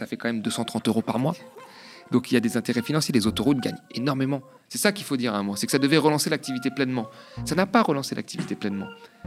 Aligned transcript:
ça 0.00 0.06
fait 0.06 0.16
quand 0.16 0.28
même 0.28 0.40
230 0.40 0.88
euros 0.88 1.02
par 1.02 1.18
mois. 1.18 1.36
Donc 2.10 2.30
il 2.30 2.34
y 2.34 2.36
a 2.36 2.40
des 2.40 2.56
intérêts 2.56 2.82
financiers, 2.82 3.12
les 3.12 3.26
autoroutes 3.26 3.60
gagnent 3.60 3.82
énormément. 3.94 4.42
C'est 4.68 4.78
ça 4.78 4.92
qu'il 4.92 5.04
faut 5.04 5.16
dire 5.16 5.34
à 5.34 5.38
un 5.38 5.42
moment, 5.42 5.56
c'est 5.56 5.66
que 5.66 5.72
ça 5.72 5.78
devait 5.78 5.98
relancer 5.98 6.30
l'activité 6.30 6.70
pleinement. 6.70 7.06
Ça 7.44 7.54
n'a 7.54 7.66
pas 7.66 7.82
relancé 7.82 8.14
l'activité 8.14 8.54
pleinement. 8.54 8.86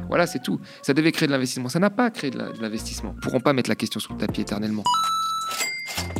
Voilà, 0.09 0.25
c'est 0.25 0.41
tout. 0.41 0.59
Ça 0.81 0.93
devait 0.93 1.11
créer 1.11 1.27
de 1.27 1.31
l'investissement, 1.31 1.69
ça 1.69 1.79
n'a 1.79 1.91
pas 1.91 2.09
créé 2.09 2.31
de 2.31 2.39
l'investissement. 2.59 3.15
Pourront 3.21 3.39
pas 3.39 3.53
mettre 3.53 3.69
la 3.69 3.75
question 3.75 3.99
sous 3.99 4.13
le 4.13 4.19
tapis 4.19 4.41
éternellement. 4.41 4.83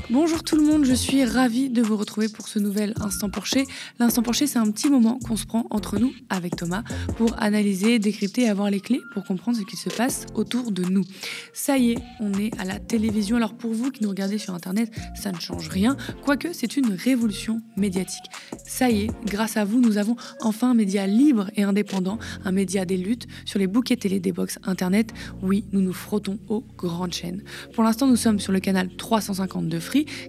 Bonjour 0.10 0.44
tout 0.44 0.58
le 0.58 0.64
monde, 0.64 0.84
je 0.84 0.94
suis 0.94 1.24
ravie 1.24 1.70
de 1.70 1.82
vous 1.82 1.96
retrouver 1.96 2.28
pour 2.28 2.50
ce 2.50 2.60
nouvel 2.60 2.94
Instant 3.00 3.30
Porcher. 3.30 3.64
L'Instant 4.00 4.22
Porcher, 4.22 4.48
c'est 4.48 4.60
un 4.60 4.70
petit 4.70 4.90
moment 4.90 5.18
qu'on 5.26 5.38
se 5.38 5.46
prend 5.46 5.66
entre 5.70 5.98
nous 5.98 6.12
avec 6.30 6.58
Thomas 6.58 6.84
pour 7.16 7.42
analyser, 7.42 8.00
décrypter 8.00 8.42
et 8.42 8.50
avoir 8.50 8.70
les 8.70 8.82
clés 8.82 9.00
pour 9.14 9.24
comprendre 9.24 9.58
ce 9.58 9.64
qui 9.64 9.78
se 9.78 9.90
passe 9.90 10.26
autour 10.36 10.74
de 10.74 10.84
nous. 10.84 11.06
Ça 11.54 11.78
y 11.78 11.92
est, 11.92 11.98
on 12.20 12.34
est 12.34 12.52
à 12.60 12.66
la 12.66 12.80
télévision. 12.80 13.38
Alors 13.38 13.54
pour 13.54 13.72
vous 13.72 13.92
qui 13.92 14.04
nous 14.04 14.10
regardez 14.10 14.38
sur 14.38 14.54
Internet, 14.54 14.92
ça 15.16 15.32
ne 15.32 15.40
change 15.40 15.70
rien, 15.70 15.96
quoique 16.26 16.50
c'est 16.52 16.76
une 16.76 16.92
révolution 16.92 17.62
médiatique. 17.78 18.26
Ça 18.66 18.90
y 18.90 19.04
est, 19.04 19.12
grâce 19.26 19.56
à 19.56 19.64
vous, 19.64 19.80
nous 19.80 19.98
avons 19.98 20.18
enfin 20.42 20.72
un 20.72 20.76
média 20.76 21.08
libre 21.08 21.50
et 21.56 21.64
indépendant, 21.64 22.20
un 22.44 22.52
média 22.52 22.84
des 22.84 22.98
luttes 22.98 23.28
sur 23.46 23.58
les 23.58 23.68
bouquets 23.68 23.96
télé 23.96 24.20
des 24.20 24.34
box 24.34 24.60
Internet. 24.64 25.14
Oui, 25.42 25.64
nous 25.72 25.82
nous 25.82 25.94
frottons 25.94 26.40
aux 26.50 26.66
grandes 26.78 27.14
chaînes. 27.14 27.42
Pour 27.74 27.86
l'instant, 27.86 28.06
nous 28.06 28.18
sommes 28.18 28.42
sur 28.42 28.52
le 28.52 28.60
canal 28.60 28.90
350 28.98 29.70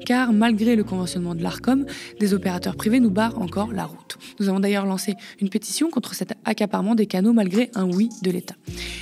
car 0.04 0.32
malgré 0.32 0.76
le 0.76 0.84
conventionnement 0.84 1.34
de 1.34 1.42
l'ARCOM, 1.42 1.86
des 2.20 2.34
opérateurs 2.34 2.76
privés 2.76 3.00
nous 3.00 3.10
barrent 3.10 3.40
encore 3.40 3.72
la 3.72 3.84
route. 3.84 4.18
Nous 4.40 4.48
avons 4.48 4.60
d'ailleurs 4.60 4.86
lancé 4.86 5.14
une 5.40 5.48
pétition 5.48 5.90
contre 5.90 6.14
cet 6.14 6.34
accaparement 6.44 6.94
des 6.94 7.06
canaux 7.06 7.32
malgré 7.32 7.70
un 7.74 7.84
oui 7.84 8.08
de 8.22 8.30
l'État. 8.30 8.54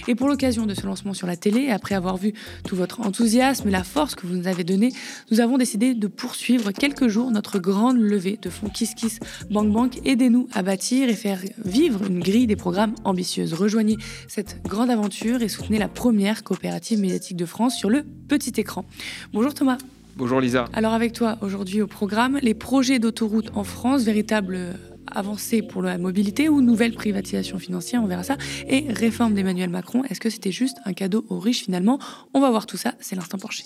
Et 0.09 0.15
pour 0.15 0.29
l'occasion 0.29 0.67
de 0.67 0.75
ce 0.75 0.87
lancement 0.87 1.15
sur 1.15 1.27
la 1.27 1.37
télé, 1.37 1.71
après 1.71 1.95
avoir 1.95 2.17
vu 2.17 2.33
tout 2.67 2.77
votre 2.77 3.01
enthousiasme 3.01 3.69
et 3.69 3.71
la 3.71 3.85
force 3.85 4.15
que 4.15 4.27
vous 4.27 4.35
nous 4.35 4.49
avez 4.49 4.65
donnée, 4.65 4.93
nous 5.31 5.41
avons 5.41 5.59
décidé 5.59 5.95
de 5.95 6.07
poursuivre 6.07 6.73
quelques 6.73 7.09
jours 7.09 7.31
notre 7.31 7.59
grande 7.59 7.99
levée 7.99 8.39
de 8.41 8.51
fonds 8.51 8.69
Kiss 8.69 8.95
Kiss 8.95 9.21
Bank 9.51 9.71
Bank. 9.71 10.01
Aidez-nous 10.05 10.49
à 10.53 10.63
bâtir 10.63 11.09
et 11.09 11.15
faire 11.15 11.41
vivre 11.65 12.05
une 12.07 12.21
grille 12.21 12.47
des 12.47 12.57
programmes 12.57 12.95
ambitieuses. 13.05 13.55
Rejoignez 13.55 13.97
cette 14.29 14.63
grande 14.65 14.91
aventure 14.91 15.43
et 15.43 15.49
soutenez 15.49 15.79
la 15.79 15.89
première 15.89 16.45
coopérative 16.45 16.99
médiatique 17.01 17.37
de 17.37 17.47
France 17.47 17.77
sur 17.77 17.91
le 17.91 18.05
petit 18.29 18.53
écran. 18.57 18.85
Bonjour 19.33 19.55
Thomas. 19.55 19.79
Bonjour 20.17 20.41
Lisa. 20.41 20.67
Alors 20.73 20.93
avec 20.93 21.13
toi 21.13 21.39
aujourd'hui 21.41 21.81
au 21.81 21.87
programme, 21.87 22.39
les 22.43 22.55
projets 22.55 22.99
d'autoroute 22.99 23.51
en 23.55 23.65
France, 23.65 24.03
véritable 24.03 24.59
avancée 25.07 25.63
pour 25.63 25.83
la 25.83 25.99
mobilité 25.99 26.49
ou 26.49 26.61
nouvelle 26.61 26.93
privatisation 26.95 27.59
financière, 27.59 28.03
on 28.03 28.07
verra 28.07 28.23
ça, 28.23 28.37
et 28.69 28.87
réforme 28.93 29.35
d'Emmanuel 29.35 29.71
Macron. 29.71 30.05
Est-ce 30.05 30.21
que 30.21 30.31
c'était 30.31 30.53
juste 30.53 30.77
un 30.85 30.93
cadeau 30.93 31.25
aux 31.29 31.39
riches 31.39 31.65
finalement? 31.65 31.99
On 32.35 32.41
va 32.41 32.51
voir 32.51 32.67
tout 32.67 32.77
ça, 32.77 32.95
c'est 33.01 33.17
l'instant 33.17 33.39
Porsche. 33.39 33.63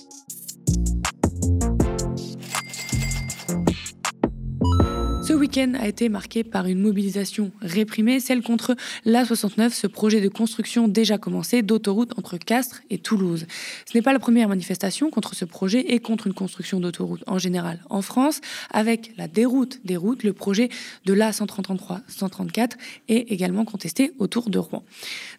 Week-end 5.36 5.72
a 5.78 5.86
été 5.86 6.08
marqué 6.08 6.44
par 6.44 6.66
une 6.66 6.80
mobilisation 6.80 7.52
réprimée, 7.60 8.20
celle 8.20 8.42
contre 8.42 8.74
l'A69, 9.04 9.70
ce 9.70 9.86
projet 9.86 10.20
de 10.20 10.28
construction 10.28 10.88
déjà 10.88 11.18
commencé 11.18 11.62
d'autoroute 11.62 12.12
entre 12.18 12.38
Castres 12.38 12.82
et 12.90 12.98
Toulouse. 12.98 13.46
Ce 13.84 13.96
n'est 13.96 14.02
pas 14.02 14.12
la 14.12 14.18
première 14.18 14.48
manifestation 14.48 15.10
contre 15.10 15.34
ce 15.34 15.44
projet 15.44 15.92
et 15.92 16.00
contre 16.00 16.26
une 16.26 16.32
construction 16.32 16.80
d'autoroute 16.80 17.22
en 17.26 17.38
général 17.38 17.80
en 17.90 18.02
France, 18.02 18.40
avec 18.70 19.12
la 19.16 19.28
déroute 19.28 19.80
des 19.84 19.96
routes, 19.96 20.22
le 20.22 20.32
projet 20.32 20.68
de 21.04 21.12
l'A133-134 21.12 22.72
est 23.08 23.30
également 23.30 23.64
contesté 23.64 24.12
autour 24.18 24.48
de 24.50 24.58
Rouen. 24.58 24.84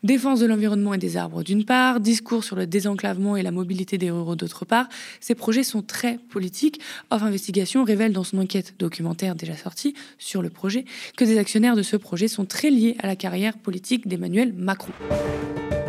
Défense 0.04 0.40
de 0.40 0.46
l'environnement 0.46 0.94
et 0.94 0.98
des 0.98 1.18
arbres 1.18 1.44
d'une 1.44 1.66
part, 1.66 2.00
discours 2.00 2.44
sur 2.44 2.56
le 2.56 2.68
désenclavement 2.68 3.36
et 3.36 3.44
la 3.44 3.52
mobilité 3.52 3.98
des 3.98 4.12
ruraux 4.12 4.36
d'autre 4.36 4.66
part, 4.66 4.88
ces 5.20 5.36
projets 5.36 5.64
sont 5.64 5.82
très 5.82 6.18
politiques. 6.30 6.80
Off 7.10 7.24
Investigation 7.24 7.84
révèle 7.84 8.14
dans 8.14 8.24
son 8.24 8.38
enquête 8.38 8.76
documentaire 8.80 9.36
déjà 9.36 9.56
sortie 9.56 9.87
sur 10.18 10.42
le 10.42 10.50
projet 10.50 10.86
que 11.16 11.26
des 11.26 11.38
actionnaires 11.38 11.76
de 11.76 11.84
ce 11.84 11.98
projet 11.98 12.28
sont 12.28 12.46
très 12.46 12.70
liés 12.70 12.96
à 13.00 13.08
la 13.08 13.16
carrière 13.16 13.58
politique 13.58 14.08
d'Emmanuel 14.08 14.54
Macron. 14.54 14.92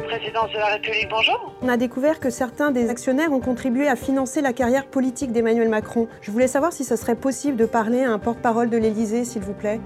Présidence 0.06 0.50
de 0.50 0.59
la 0.59 0.66
République, 0.75 1.09
bonjour. 1.10 1.54
On 1.62 1.69
a 1.69 1.76
découvert 1.76 2.19
que 2.19 2.31
certains 2.31 2.70
des 2.70 2.88
actionnaires 2.88 3.32
ont 3.32 3.41
contribué 3.41 3.88
à 3.88 3.97
financer 3.97 4.41
la 4.41 4.53
carrière 4.53 4.87
politique 4.87 5.32
d'Emmanuel 5.32 5.69
Macron. 5.69 6.08
Je 6.22 6.31
voulais 6.31 6.48
savoir 6.48 6.72
si 6.72 6.84
ce 6.84 6.97
serait 6.97 7.14
possible 7.14 7.56
de 7.56 7.66
parler 7.66 8.03
à 8.03 8.10
un 8.10 8.19
porte-parole 8.19 8.70
de 8.70 8.76
l'Élysée, 8.76 9.25
s'il 9.25 9.42
vous 9.42 9.53
plaît. 9.53 9.81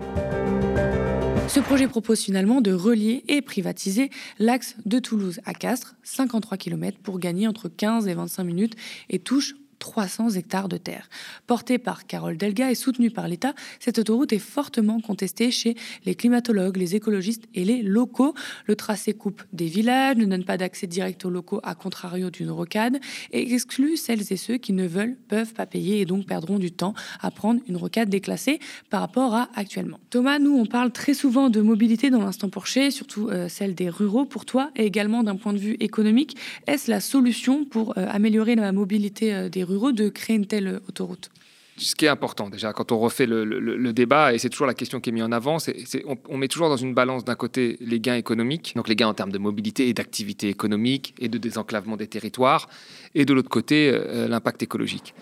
Ce 1.49 1.61
projet 1.61 1.87
propose 1.87 2.22
finalement 2.22 2.62
de 2.62 2.72
relier 2.72 3.25
et 3.28 3.43
privatiser 3.43 4.11
l'axe 4.39 4.77
de 4.87 4.99
Toulouse 4.99 5.41
à 5.45 5.53
Castres, 5.53 5.97
53 6.03 6.56
km, 6.56 6.99
pour 7.03 7.19
gagner 7.19 7.47
entre 7.47 7.69
15 7.69 8.09
et 8.09 8.15
25 8.15 8.45
minutes 8.45 8.75
et 9.11 9.19
touche 9.19 9.55
300 9.82 10.31
hectares 10.37 10.69
de 10.69 10.76
terre. 10.76 11.10
Portée 11.48 11.76
par 11.76 12.06
Carole 12.06 12.37
Delga 12.37 12.70
et 12.70 12.76
soutenue 12.76 13.10
par 13.10 13.26
l'État, 13.26 13.53
cette 13.81 13.98
autoroute 13.98 14.32
est 14.32 14.38
fortement 14.38 15.00
contestée 15.00 15.50
chez 15.50 15.75
les 16.04 16.15
climatologues, 16.15 16.76
les 16.76 16.94
écologistes 16.94 17.48
et 17.56 17.65
les 17.65 17.82
locaux. 17.82 18.32
Le 18.66 18.76
tracé 18.76 19.12
coupe 19.12 19.42
des 19.53 19.66
villages, 19.66 20.19
ne 20.19 20.25
donne 20.25 20.44
pas 20.44 20.56
d'accès 20.56 20.87
direct 20.87 21.25
aux 21.25 21.31
locaux 21.31 21.59
à 21.65 21.75
contrario 21.75 22.31
d'une 22.31 22.53
rocade 22.53 23.00
et 23.32 23.53
exclut 23.53 23.97
celles 23.97 24.32
et 24.32 24.37
ceux 24.37 24.56
qui 24.56 24.72
ne 24.72 24.87
veulent, 24.87 25.16
peuvent 25.26 25.53
pas 25.53 25.66
payer 25.66 26.00
et 26.00 26.04
donc 26.04 26.26
perdront 26.26 26.60
du 26.60 26.71
temps 26.71 26.94
à 27.21 27.32
prendre 27.32 27.60
une 27.66 27.76
rocade 27.76 28.09
déclassée 28.09 28.60
par 28.88 29.00
rapport 29.00 29.34
à 29.34 29.48
actuellement. 29.56 29.98
Thomas, 30.10 30.38
nous 30.38 30.56
on 30.56 30.65
parle 30.65 30.92
très 30.92 31.12
souvent 31.12 31.50
de 31.50 31.60
mobilité 31.60 32.10
dans 32.10 32.22
l'instant 32.22 32.50
Porcher, 32.50 32.92
surtout 32.92 33.31
euh, 33.31 33.48
celle 33.48 33.75
des 33.75 33.91
ruraux 33.91 34.26
pour 34.26 34.44
toi 34.44 34.71
et 34.76 34.87
également 34.87 35.25
d'un 35.25 35.34
point 35.34 35.53
de 35.53 35.59
vue 35.59 35.76
économique. 35.81 36.37
Est-ce 36.69 36.88
la 36.88 37.00
solution 37.00 37.65
pour 37.65 37.98
euh, 37.98 38.06
améliorer 38.09 38.54
la 38.54 38.71
mobilité 38.71 39.34
euh, 39.34 39.48
des 39.48 39.65
ruraux? 39.65 39.72
De 39.93 40.09
créer 40.09 40.37
une 40.37 40.47
telle 40.47 40.81
autoroute 40.88 41.31
ce 41.78 41.94
qui 41.94 42.05
est 42.05 42.09
important 42.09 42.50
déjà 42.50 42.72
quand 42.72 42.93
on 42.93 42.99
refait 42.99 43.27
le, 43.27 43.93
débat, 43.93 44.33
et 44.33 44.38
c'est 44.38 44.49
toujours 44.49 44.66
la 44.66 44.75
question 44.75 45.00
qui 45.00 45.10
est 45.10 45.12
mise 45.12 45.22
en 45.22 45.33
avant, 45.33 45.59
c'est 45.59 45.84
on, 46.28 46.37
met 46.37 46.49
toujours 46.49 46.69
dans 46.69 46.77
une 46.77 46.94
balance 46.94 47.25
d'un 47.25 47.34
côté 47.34 47.77
les 47.81 48.00
gains 48.00 48.16
économiques, 48.16 48.72
donc 48.77 48.88
les 48.88 48.97
gains 48.97 49.09
en 49.09 49.15
termes 49.15 49.33
de 49.33 49.38
mobilité 49.38 49.88
et 49.88 49.94
d'activité 49.94 50.49
économique 50.49 51.15
et 51.19 51.28
de 51.28 51.38
désenclavement 51.38 51.97
des 51.97 52.06
territoires, 52.06 52.69
et 53.15 53.25
de 53.25 53.34
l'autre 53.34 53.50
côté 53.50 53.91
euh, 53.93 54.28
l'impact 54.28 54.62
écologique. 54.62 55.15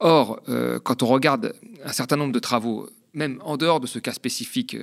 Or, 0.00 0.40
euh, 0.48 0.78
quand 0.78 1.02
on 1.02 1.06
regarde 1.06 1.54
un 1.84 1.92
certain 1.92 2.16
nombre 2.16 2.32
de 2.32 2.38
travaux, 2.38 2.88
même 3.14 3.40
en 3.44 3.56
dehors 3.56 3.80
de 3.80 3.86
ce 3.86 3.98
cas 3.98 4.12
spécifique 4.12 4.76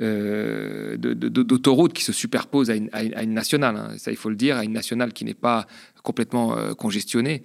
euh, 0.00 0.96
d'autoroute 0.96 1.92
qui 1.92 2.04
se 2.04 2.12
superpose 2.12 2.70
à 2.70 2.76
une, 2.76 3.34
nationale, 3.34 3.76
hein, 3.76 3.88
ça 3.98 4.10
il 4.10 4.16
faut 4.16 4.30
le 4.30 4.36
dire, 4.36 4.56
à 4.56 4.64
une 4.64 4.72
nationale 4.72 5.12
qui 5.12 5.24
n'est 5.24 5.34
pas 5.34 5.66
complètement 6.02 6.56
congestionnée, 6.76 7.42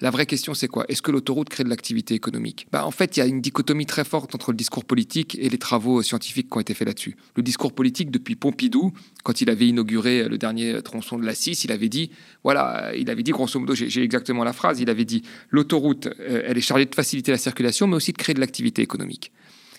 la 0.00 0.10
vraie 0.10 0.26
question, 0.26 0.52
c'est 0.52 0.68
quoi? 0.68 0.84
Est-ce 0.88 1.00
que 1.00 1.10
l'autoroute 1.10 1.48
crée 1.48 1.64
de 1.64 1.70
l'activité 1.70 2.14
économique? 2.14 2.66
Bah, 2.70 2.84
En 2.84 2.90
fait, 2.90 3.16
il 3.16 3.20
y 3.20 3.22
a 3.22 3.26
une 3.26 3.40
dichotomie 3.40 3.86
très 3.86 4.04
forte 4.04 4.34
entre 4.34 4.50
le 4.50 4.56
discours 4.56 4.84
politique 4.84 5.38
et 5.40 5.48
les 5.48 5.56
travaux 5.56 6.02
scientifiques 6.02 6.50
qui 6.50 6.56
ont 6.58 6.60
été 6.60 6.74
faits 6.74 6.86
là-dessus. 6.86 7.16
Le 7.34 7.42
discours 7.42 7.72
politique, 7.72 8.10
depuis 8.10 8.36
Pompidou, 8.36 8.92
quand 9.24 9.40
il 9.40 9.48
avait 9.48 9.66
inauguré 9.66 10.28
le 10.28 10.36
dernier 10.36 10.82
tronçon 10.82 11.18
de 11.18 11.24
la 11.24 11.34
6, 11.34 11.64
il 11.64 11.72
avait 11.72 11.88
dit, 11.88 12.10
voilà, 12.44 12.94
il 12.94 13.08
avait 13.08 13.22
dit 13.22 13.30
grosso 13.30 13.58
modo, 13.58 13.74
j'ai 13.74 14.02
exactement 14.02 14.44
la 14.44 14.52
phrase, 14.52 14.80
il 14.80 14.90
avait 14.90 15.06
dit, 15.06 15.22
l'autoroute, 15.48 16.08
euh, 16.20 16.42
elle 16.44 16.58
est 16.58 16.60
chargée 16.60 16.84
de 16.84 16.94
faciliter 16.94 17.32
la 17.32 17.38
circulation, 17.38 17.86
mais 17.86 17.96
aussi 17.96 18.12
de 18.12 18.18
créer 18.18 18.34
de 18.34 18.40
l'activité 18.40 18.82
économique. 18.82 19.32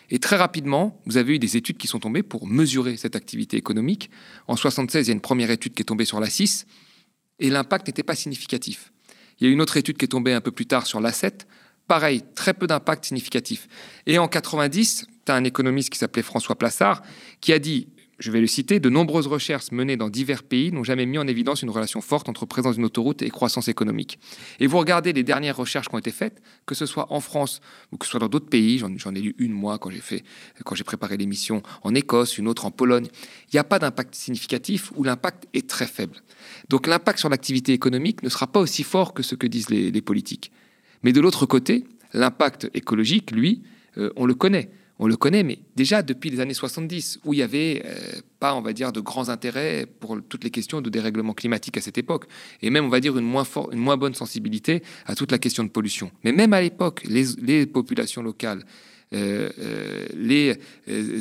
Et 0.09 0.17
très 0.17 0.37
rapidement, 0.37 0.99
vous 1.05 1.17
avez 1.17 1.35
eu 1.35 1.39
des 1.39 1.57
études 1.57 1.77
qui 1.77 1.85
sont 1.85 1.99
tombées 1.99 2.23
pour 2.23 2.47
mesurer 2.47 2.97
cette 2.97 3.15
activité 3.15 3.55
économique. 3.55 4.09
En 4.47 4.55
76, 4.55 5.05
il 5.05 5.09
y 5.09 5.11
a 5.11 5.13
une 5.13 5.21
première 5.21 5.51
étude 5.51 5.75
qui 5.75 5.83
est 5.83 5.85
tombée 5.85 6.05
sur 6.05 6.19
la 6.19 6.29
6, 6.29 6.65
et 7.39 7.51
l'impact 7.51 7.85
n'était 7.85 8.01
pas 8.03 8.15
significatif. 8.15 8.91
Il 9.39 9.47
y 9.47 9.49
a 9.49 9.53
une 9.53 9.61
autre 9.61 9.77
étude 9.77 9.97
qui 9.97 10.05
est 10.05 10.09
tombée 10.09 10.33
un 10.33 10.41
peu 10.41 10.51
plus 10.51 10.65
tard 10.65 10.85
sur 10.85 10.99
l'asset. 10.99 11.37
Pareil, 11.87 12.23
très 12.35 12.53
peu 12.53 12.67
d'impact 12.67 13.05
significatif. 13.05 13.67
Et 14.05 14.17
en 14.17 14.27
90, 14.27 15.07
tu 15.25 15.31
as 15.31 15.35
un 15.35 15.43
économiste 15.43 15.89
qui 15.89 15.97
s'appelait 15.97 16.23
François 16.23 16.55
Plassard 16.55 17.01
qui 17.39 17.53
a 17.53 17.59
dit 17.59 17.87
je 18.19 18.31
vais 18.31 18.41
le 18.41 18.47
citer, 18.47 18.79
de 18.79 18.89
nombreuses 18.89 19.27
recherches 19.27 19.71
menées 19.71 19.95
dans 19.95 20.09
divers 20.09 20.43
pays 20.43 20.71
n'ont 20.71 20.83
jamais 20.83 21.05
mis 21.05 21.19
en 21.19 21.27
évidence 21.27 21.61
une 21.61 21.69
relation 21.69 22.01
forte 22.01 22.29
entre 22.29 22.45
présence 22.45 22.75
d'une 22.75 22.85
autoroute 22.85 23.21
et 23.21 23.29
croissance 23.29 23.67
économique. 23.67 24.17
Et 24.59 24.65
vous 24.65 24.77
regardez 24.79 25.13
les 25.13 25.23
dernières 25.23 25.55
recherches 25.55 25.87
qui 25.87 25.95
ont 25.95 25.99
été 25.99 26.11
faites, 26.11 26.41
que 26.65 26.73
ce 26.73 26.85
soit 26.85 27.11
en 27.13 27.19
France 27.19 27.61
ou 27.91 27.97
que 27.97 28.05
ce 28.05 28.11
soit 28.11 28.19
dans 28.19 28.27
d'autres 28.27 28.49
pays, 28.49 28.79
j'en 28.79 29.13
ai 29.13 29.21
lu 29.21 29.35
une 29.37 29.53
moi 29.53 29.77
quand 29.77 29.91
j'ai 29.91 29.99
fait, 29.99 30.23
quand 30.65 30.73
j'ai 30.73 30.83
préparé 30.83 31.17
l'émission 31.17 31.61
en 31.83 31.93
Écosse, 31.93 32.37
une 32.37 32.47
autre 32.47 32.65
en 32.65 32.71
Pologne, 32.71 33.07
il 33.51 33.55
n'y 33.55 33.59
a 33.59 33.63
pas 33.63 33.77
d'impact 33.77 34.15
significatif 34.15 34.91
ou 34.95 35.03
l'impact 35.03 35.47
est 35.53 35.69
très 35.69 35.87
faible. 35.87 36.15
Donc 36.69 36.87
l'impact 36.87 37.19
sur 37.19 37.29
l'activité 37.29 37.73
économique 37.73 38.23
ne 38.23 38.29
sera 38.29 38.47
pas 38.47 38.59
aussi 38.59 38.83
fort 38.83 39.13
que 39.13 39.21
ce 39.21 39.35
que 39.35 39.45
disent 39.45 39.69
les, 39.69 40.01
politiques. 40.01 40.51
Mais 41.03 41.11
de 41.11 41.21
l'autre 41.21 41.45
côté, 41.45 41.83
l'impact 42.13 42.69
écologique, 42.73 43.31
lui, 43.31 43.61
euh, 43.97 44.11
on 44.15 44.25
le 44.25 44.33
connaît 44.33 44.69
on 44.99 45.07
le 45.07 45.15
connaît, 45.15 45.43
mais 45.43 45.59
déjà 45.75 46.01
depuis 46.01 46.29
les 46.29 46.39
années 46.39 46.53
70, 46.53 47.19
où 47.25 47.33
il 47.33 47.37
n'y 47.37 47.43
avait 47.43 47.83
euh, 47.85 48.21
pas, 48.39 48.55
on 48.55 48.61
va 48.61 48.73
dire, 48.73 48.91
de 48.91 48.99
grands 48.99 49.29
intérêts 49.29 49.85
pour 49.85 50.17
toutes 50.27 50.43
les 50.43 50.49
questions 50.49 50.81
de 50.81 50.89
dérèglement 50.89 51.33
climatique 51.33 51.77
à 51.77 51.81
cette 51.81 51.97
époque, 51.97 52.25
et 52.61 52.69
même, 52.69 52.85
on 52.85 52.89
va 52.89 52.99
dire, 52.99 53.17
une 53.17 53.25
moins, 53.25 53.45
une 53.71 53.79
moins 53.79 53.97
bonne 53.97 54.15
sensibilité 54.15 54.81
à 55.05 55.15
toute 55.15 55.31
la 55.31 55.37
question 55.37 55.63
de 55.63 55.69
pollution. 55.69 56.11
Mais 56.23 56.31
même 56.31 56.53
à 56.53 56.61
l'époque, 56.61 57.03
les, 57.05 57.65
populations 57.65 58.23
locales 58.23 58.63
les 59.11 60.57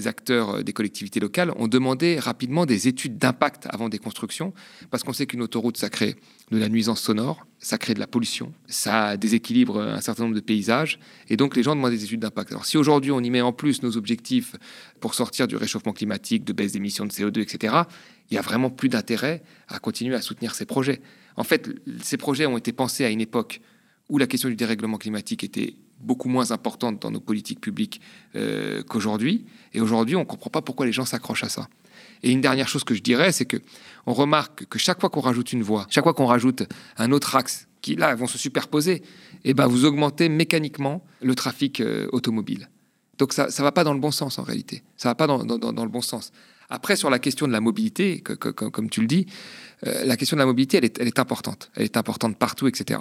acteurs 0.06 0.64
des 0.64 0.72
collectivités 0.72 1.20
locales 1.20 1.52
ont 1.56 1.68
demandé 1.68 2.18
rapidement 2.18 2.66
des 2.66 2.88
études 2.88 3.18
d'impact 3.18 3.66
avant 3.70 3.88
des 3.88 3.98
constructions, 3.98 4.52
parce 4.90 5.04
qu'on 5.04 5.12
sait 5.12 5.26
qu'une 5.26 5.42
autoroute, 5.42 5.76
ça 5.76 5.88
crée 5.88 6.16
de 6.50 6.58
la 6.58 6.68
nuisance 6.68 7.00
sonore, 7.00 7.46
ça 7.58 7.78
crée 7.78 7.94
de 7.94 8.00
la 8.00 8.06
pollution, 8.06 8.52
ça 8.66 9.16
déséquilibre 9.16 9.80
un 9.80 10.00
certain 10.00 10.24
nombre 10.24 10.34
de 10.34 10.40
paysages, 10.40 10.98
et 11.28 11.36
donc 11.36 11.56
les 11.56 11.62
gens 11.62 11.74
demandent 11.74 11.92
des 11.92 12.04
études 12.04 12.20
d'impact. 12.20 12.50
Alors 12.50 12.64
si 12.64 12.76
aujourd'hui 12.76 13.10
on 13.12 13.20
y 13.20 13.30
met 13.30 13.40
en 13.40 13.52
plus 13.52 13.82
nos 13.82 13.96
objectifs 13.96 14.56
pour 15.00 15.14
sortir 15.14 15.46
du 15.46 15.56
réchauffement 15.56 15.92
climatique, 15.92 16.44
de 16.44 16.52
baisse 16.52 16.72
d'émissions 16.72 17.06
de 17.06 17.10
CO2, 17.10 17.40
etc., 17.40 17.74
il 18.30 18.34
y 18.34 18.38
a 18.38 18.42
vraiment 18.42 18.70
plus 18.70 18.88
d'intérêt 18.88 19.42
à 19.68 19.78
continuer 19.78 20.16
à 20.16 20.20
soutenir 20.20 20.54
ces 20.54 20.66
projets. 20.66 21.00
En 21.36 21.44
fait, 21.44 21.70
ces 22.02 22.16
projets 22.16 22.46
ont 22.46 22.58
été 22.58 22.72
pensés 22.72 23.04
à 23.04 23.10
une 23.10 23.20
époque 23.20 23.60
où 24.08 24.18
la 24.18 24.26
question 24.26 24.48
du 24.48 24.56
dérèglement 24.56 24.98
climatique 24.98 25.44
était 25.44 25.74
beaucoup 26.00 26.28
moins 26.28 26.50
importante 26.50 27.00
dans 27.00 27.10
nos 27.10 27.20
politiques 27.20 27.60
publiques 27.60 28.00
euh, 28.34 28.82
qu'aujourd'hui, 28.82 29.46
et 29.72 29.80
aujourd'hui 29.80 30.16
on 30.16 30.20
ne 30.20 30.24
comprend 30.24 30.50
pas 30.50 30.62
pourquoi 30.62 30.86
les 30.86 30.92
gens 30.92 31.04
s'accrochent 31.04 31.44
à 31.44 31.48
ça. 31.48 31.68
Et 32.22 32.30
une 32.30 32.40
dernière 32.40 32.68
chose 32.68 32.84
que 32.84 32.94
je 32.94 33.02
dirais, 33.02 33.32
c'est 33.32 33.44
que 33.44 33.58
on 34.06 34.14
remarque 34.14 34.66
que 34.66 34.78
chaque 34.78 35.00
fois 35.00 35.10
qu'on 35.10 35.20
rajoute 35.20 35.52
une 35.52 35.62
voie, 35.62 35.86
chaque 35.90 36.04
fois 36.04 36.14
qu'on 36.14 36.26
rajoute 36.26 36.64
un 36.98 37.12
autre 37.12 37.36
axe, 37.36 37.68
qui 37.80 37.94
là 37.94 38.14
vont 38.14 38.26
se 38.26 38.38
superposer, 38.38 38.94
et 38.96 39.50
eh 39.50 39.54
ben 39.54 39.66
vous 39.66 39.84
augmentez 39.84 40.28
mécaniquement 40.28 41.04
le 41.22 41.34
trafic 41.34 41.80
euh, 41.80 42.08
automobile. 42.12 42.68
Donc 43.18 43.32
ça 43.32 43.46
ne 43.46 43.62
va 43.62 43.72
pas 43.72 43.84
dans 43.84 43.94
le 43.94 44.00
bon 44.00 44.10
sens 44.10 44.38
en 44.38 44.42
réalité. 44.42 44.82
Ça 44.96 45.08
va 45.08 45.14
pas 45.14 45.26
dans, 45.26 45.38
le 45.38 45.88
bon 45.88 46.02
sens. 46.02 46.32
Après, 46.68 46.96
sur 46.96 47.10
la 47.10 47.18
question 47.18 47.46
de 47.46 47.52
la 47.52 47.60
mobilité, 47.60 48.20
comme 48.20 48.90
tu 48.90 49.00
le 49.00 49.06
dis, 49.06 49.26
euh, 49.86 50.04
la 50.04 50.16
question 50.16 50.36
de 50.36 50.40
la 50.40 50.46
mobilité, 50.46 50.78
elle 50.78 50.84
est, 50.84 50.98
elle 50.98 51.06
est 51.06 51.18
importante. 51.18 51.70
Elle 51.76 51.84
est 51.84 51.96
importante 51.96 52.36
partout, 52.36 52.66
etc. 52.66 53.00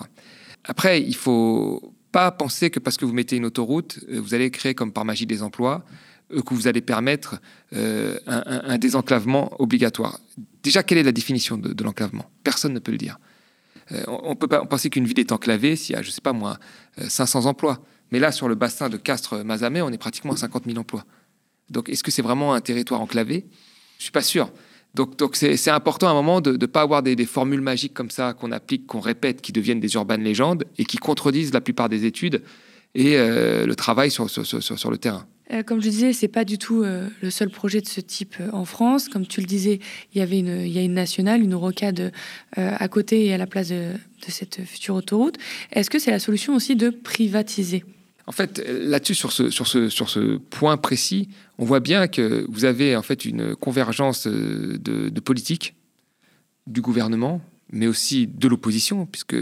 Après, 0.63 1.01
il 1.01 1.15
faut 1.15 1.94
pas 2.15 2.31
penser 2.31 2.69
que 2.69 2.79
parce 2.79 2.95
que 2.95 3.03
vous 3.03 3.11
mettez 3.11 3.35
une 3.35 3.43
autoroute, 3.43 3.99
euh, 4.07 4.21
vous 4.21 4.33
allez 4.33 4.49
créer 4.49 4.73
comme 4.73 4.93
par 4.93 5.03
magie 5.03 5.25
des 5.25 5.43
emplois. 5.43 5.83
Euh, 6.31 6.41
que 6.41 6.53
vous 6.53 6.69
allez 6.69 6.79
permettre 6.79 7.41
euh, 7.73 8.17
un, 8.25 8.77
désenclavement 8.77 9.53
obligatoire. 9.61 10.21
Déjà, 10.63 10.81
quelle 10.81 10.97
est 10.97 11.03
la 11.03 11.11
définition 11.11 11.57
de, 11.57 11.83
l'enclavement? 11.83 12.25
Personne 12.41 12.73
ne 12.73 12.79
peut 12.79 12.93
le 12.93 12.97
dire. 12.97 13.19
On, 14.07 14.35
peut 14.35 14.47
pas 14.47 14.65
penser 14.65 14.89
qu'une 14.89 15.05
ville 15.05 15.19
est 15.19 15.31
enclavée 15.31 15.75
s'il 15.75 15.93
y 15.93 15.99
a, 15.99 16.01
je 16.01 16.09
sais 16.09 16.21
pas 16.21 16.33
moi, 16.33 16.57
500 16.97 17.45
emplois. 17.45 17.83
Mais 18.11 18.17
là, 18.17 18.31
sur 18.31 18.47
le 18.47 18.55
bassin 18.55 18.89
de 18.89 18.97
Castres-Mazamet, 18.97 19.81
on 19.81 19.91
est 19.91 19.99
pratiquement 19.99 20.33
à 20.33 20.37
50 20.37 20.65
000 20.65 20.77
emplois. 20.79 21.05
Donc, 21.69 21.89
est-ce 21.89 22.03
que 22.03 22.09
c'est 22.09 22.23
vraiment 22.23 22.55
un 22.55 22.61
territoire 22.61 23.01
enclavé? 23.01 23.45
Je 23.99 24.03
suis 24.03 24.11
pas 24.11 24.23
sûr. 24.23 24.51
Donc, 24.95 25.35
c'est, 25.35 25.69
important 25.69 26.07
à 26.07 26.11
un 26.11 26.13
moment 26.13 26.41
de 26.41 26.51
ne 26.53 26.65
pas 26.65 26.81
avoir 26.81 27.03
des, 27.03 27.25
formules 27.25 27.61
magiques 27.61 27.93
comme 27.93 28.09
ça 28.09 28.33
qu'on 28.33 28.51
applique, 28.51 28.87
qu'on 28.87 28.99
répète, 28.99 29.41
qui 29.41 29.51
deviennent 29.51 29.79
des 29.79 29.93
urbaines 29.95 30.23
légendes 30.23 30.63
et 30.77 30.85
qui 30.85 30.97
contredisent 30.97 31.53
la 31.53 31.61
plupart 31.61 31.89
des 31.89 32.05
études 32.05 32.41
et 32.95 33.17
le 33.17 33.73
travail 33.75 34.09
sur, 34.09 34.25
le 34.25 34.97
terrain. 34.97 35.27
Euh, 35.51 35.63
comme 35.63 35.81
je 35.81 35.89
disais, 35.89 36.13
c'est 36.13 36.27
pas 36.27 36.43
du 36.43 36.57
tout 36.57 36.83
euh, 36.83 37.07
le 37.21 37.29
seul 37.29 37.49
projet 37.49 37.81
de 37.81 37.87
ce 37.87 38.01
type 38.01 38.35
euh, 38.39 38.49
en 38.51 38.65
France. 38.65 39.09
Comme 39.09 39.27
tu 39.27 39.41
le 39.41 39.45
disais, 39.45 39.79
il 40.13 40.19
y 40.19 40.21
avait 40.21 40.39
une, 40.39 40.61
il 40.61 40.71
y 40.71 40.79
a 40.79 40.81
une 40.81 40.93
nationale, 40.93 41.41
une 41.41 41.55
rocade 41.55 42.11
à 42.55 42.87
côté 42.87 43.25
et 43.25 43.33
à 43.33 43.37
la 43.37 43.47
place 43.47 43.69
de, 43.69 43.93
cette 44.27 44.65
future 44.65 44.95
autoroute. 44.95 45.35
Est-ce 45.71 45.89
que 45.89 45.99
c'est 45.99 46.09
la 46.09 46.19
solution 46.19 46.55
aussi 46.55 46.75
de 46.75 46.89
privatiser? 46.89 47.83
En 48.27 48.31
fait, 48.31 48.63
là-dessus, 48.67 49.15
sur 49.15 49.31
ce, 49.31 50.37
point 50.37 50.77
précis, 50.77 51.29
on 51.57 51.65
voit 51.65 51.79
bien 51.79 52.07
que 52.07 52.45
vous 52.49 52.65
avez 52.65 52.95
en 52.95 53.03
fait 53.03 53.25
une 53.25 53.55
convergence 53.55 54.25
de, 54.27 54.77
de 55.09 55.19
politique 55.19 55.75
du 56.65 56.81
gouvernement, 56.81 57.41
mais 57.71 57.87
aussi 57.87 58.27
de 58.27 58.47
l'opposition, 58.47 59.05
puisque 59.05 59.35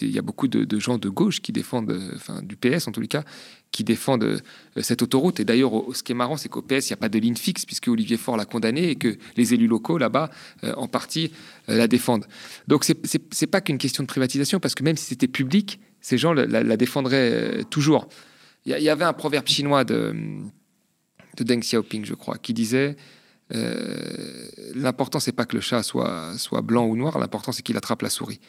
il 0.00 0.10
y 0.10 0.18
a 0.18 0.22
beaucoup 0.22 0.48
de, 0.48 0.78
gens 0.78 0.98
de 0.98 1.08
gauche 1.08 1.40
qui 1.40 1.52
défendent, 1.52 1.98
enfin 2.14 2.42
du 2.42 2.56
PS 2.56 2.88
en 2.88 2.92
tous 2.92 3.00
les 3.00 3.08
cas, 3.08 3.24
qui 3.70 3.84
défendent 3.84 4.24
euh, 4.24 4.38
cette 4.82 5.02
autoroute. 5.02 5.38
Et 5.38 5.44
d'ailleurs, 5.44 5.72
ce 5.94 6.02
qui 6.02 6.12
est 6.12 6.16
marrant, 6.16 6.36
c'est 6.36 6.48
qu'au 6.48 6.62
PS, 6.62 6.88
il 6.88 6.92
n'y 6.92 6.94
a 6.94 6.96
pas 6.96 7.08
de 7.08 7.18
ligne 7.18 7.36
fixe, 7.36 7.64
puisque 7.64 7.86
Olivier 7.86 8.16
Faure 8.16 8.36
l'a 8.36 8.44
condamné 8.44 8.90
et 8.90 8.96
que 8.96 9.16
les 9.36 9.54
élus 9.54 9.68
locaux, 9.68 9.98
là-bas, 9.98 10.30
euh, 10.64 10.74
en 10.76 10.88
partie, 10.88 11.30
euh, 11.68 11.76
la 11.76 11.86
défendent. 11.86 12.26
Donc, 12.66 12.84
ce 12.84 12.92
n'est 12.92 13.46
pas 13.46 13.60
qu'une 13.60 13.78
question 13.78 14.02
de 14.02 14.08
privatisation, 14.08 14.58
parce 14.58 14.74
que 14.74 14.82
même 14.82 14.96
si 14.96 15.06
c'était 15.06 15.28
public, 15.28 15.78
ces 16.00 16.18
gens 16.18 16.32
la, 16.32 16.76
défendraient 16.76 17.64
toujours. 17.70 18.08
Il 18.66 18.72
y, 18.78 18.88
avait 18.88 19.04
un 19.04 19.12
proverbe 19.12 19.46
chinois 19.46 19.84
de, 19.84 20.14
de 21.36 21.44
Deng 21.44 21.60
Xiaoping, 21.60 22.04
je 22.04 22.14
crois, 22.14 22.36
qui 22.36 22.52
disait 22.52 22.96
euh, 23.54 24.48
l'important, 24.74 25.18
c'est 25.18 25.32
pas 25.32 25.44
que 25.44 25.56
le 25.56 25.60
chat 25.60 25.82
soit, 25.82 26.36
soit 26.38 26.60
blanc 26.60 26.86
ou 26.86 26.96
noir, 26.96 27.18
l'important, 27.18 27.52
c'est 27.52 27.62
qu'il 27.62 27.76
attrape 27.76 28.02
la 28.02 28.10
souris. 28.10 28.40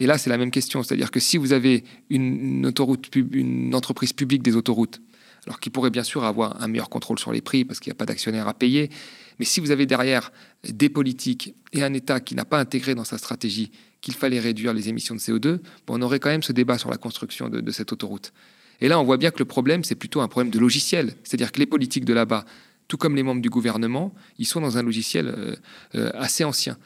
Et 0.00 0.06
là, 0.06 0.18
c'est 0.18 0.30
la 0.30 0.38
même 0.38 0.50
question. 0.50 0.82
C'est-à-dire 0.82 1.10
que 1.10 1.20
si 1.20 1.36
vous 1.36 1.52
avez 1.52 1.84
une, 2.08 2.66
autoroute, 2.66 3.14
une 3.14 3.74
entreprise 3.74 4.12
publique 4.12 4.42
des 4.42 4.56
autoroutes, 4.56 5.00
alors 5.46 5.60
qui 5.60 5.70
pourrait 5.70 5.90
bien 5.90 6.02
sûr 6.02 6.24
avoir 6.24 6.60
un 6.62 6.68
meilleur 6.68 6.90
contrôle 6.90 7.18
sur 7.18 7.32
les 7.32 7.40
prix 7.40 7.64
parce 7.64 7.80
qu'il 7.80 7.90
n'y 7.90 7.94
a 7.94 7.98
pas 7.98 8.06
d'actionnaire 8.06 8.48
à 8.48 8.54
payer, 8.54 8.90
mais 9.38 9.44
si 9.44 9.60
vous 9.60 9.70
avez 9.70 9.86
derrière 9.86 10.32
des 10.64 10.90
politiques 10.90 11.54
et 11.72 11.82
un 11.82 11.94
État 11.94 12.20
qui 12.20 12.34
n'a 12.34 12.44
pas 12.44 12.58
intégré 12.58 12.94
dans 12.94 13.04
sa 13.04 13.16
stratégie 13.16 13.70
qu'il 14.00 14.14
fallait 14.14 14.40
réduire 14.40 14.72
les 14.72 14.88
émissions 14.88 15.14
de 15.14 15.20
CO2, 15.20 15.58
on 15.88 16.02
aurait 16.02 16.20
quand 16.20 16.30
même 16.30 16.42
ce 16.42 16.52
débat 16.52 16.78
sur 16.78 16.90
la 16.90 16.96
construction 16.96 17.48
de, 17.48 17.60
de 17.60 17.70
cette 17.70 17.92
autoroute. 17.92 18.32
Et 18.80 18.88
là, 18.88 18.98
on 18.98 19.04
voit 19.04 19.18
bien 19.18 19.30
que 19.30 19.38
le 19.38 19.44
problème, 19.44 19.84
c'est 19.84 19.94
plutôt 19.94 20.20
un 20.20 20.28
problème 20.28 20.50
de 20.50 20.58
logiciel. 20.58 21.14
C'est-à-dire 21.22 21.52
que 21.52 21.58
les 21.58 21.66
politiques 21.66 22.06
de 22.06 22.14
là-bas 22.14 22.44
tout 22.90 22.96
comme 22.96 23.14
les 23.14 23.22
membres 23.22 23.40
du 23.40 23.48
gouvernement, 23.48 24.12
ils 24.38 24.46
sont 24.46 24.60
dans 24.60 24.76
un 24.76 24.82
logiciel 24.82 25.28
euh, 25.28 25.54
euh, 25.94 26.10
assez 26.14 26.42
ancien. 26.42 26.76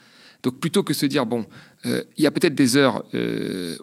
Donc 0.43 0.59
plutôt 0.59 0.83
que 0.83 0.93
se 0.93 1.07
dire, 1.07 1.25
bon, 1.25 1.47
euh, 1.87 2.03
il 2.15 2.23
y 2.23 2.27
a 2.27 2.31
peut-être 2.31 2.53
des 2.53 2.77
heures 2.77 3.03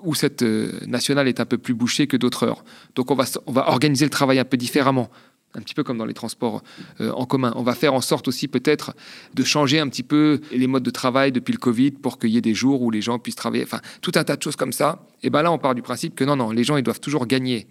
où 0.05 0.15
cette 0.15 0.43
nationale 0.87 1.27
est 1.27 1.41
un 1.41 1.45
peu 1.45 1.59
plus 1.59 1.75
bouchée 1.75 2.07
que 2.07 2.17
d'autres 2.17 2.45
heures. 2.45 2.65
Donc 2.95 3.11
on 3.11 3.17
va, 3.17 3.25
on 3.47 3.53
va 3.53 3.69
organiser 3.69 4.05
le 4.05 4.11
travail 4.11 4.39
un 4.39 4.45
peu 4.45 4.57
différemment, 4.57 5.11
un 5.55 5.61
petit 5.61 5.75
peu 5.75 5.85
comme 5.85 5.99
dans 5.99 6.05
les 6.05 6.15
transports 6.15 6.63
en 7.01 7.27
commun. 7.27 7.53
On 7.57 7.63
va 7.63 7.75
faire 7.75 7.95
en 7.95 8.01
sorte 8.01 8.29
aussi 8.29 8.49
peut-être 8.49 8.95
de 9.35 9.45
changer 9.45 9.81
un 9.81 9.89
petit 9.89 10.03
peu 10.03 10.41
les 10.51 10.67
modes 10.67 10.83
de 10.83 10.91
travail 10.91 11.33
depuis 11.33 11.53
le 11.53 11.59
Covid 11.59 11.93
pour 11.93 12.19
qu'il 12.19 12.31
y 12.31 12.37
ait 12.37 12.43
des 12.43 12.55
jours 12.55 12.83
où 12.83 12.91
les 12.91 13.03
gens 13.03 13.19
puissent 13.19 13.37
travailler. 13.37 13.65
Enfin, 13.65 13.81
tout 14.01 14.13
un 14.15 14.25
tas 14.25 14.37
de 14.37 14.43
choses 14.43 14.57
comme 14.57 14.73
ça. 14.73 15.07
Et 15.23 15.31
bien 15.31 15.43
là, 15.43 15.53
on 15.53 15.59
part 15.59 15.75
du 15.75 15.83
principe 15.83 16.15
que 16.15 16.25
non, 16.25 16.37
non, 16.37 16.51
les 16.51 16.65
gens, 16.65 16.77
ils 16.77 16.83
doivent 16.83 17.01
toujours 17.01 17.27
gagner 17.27 17.67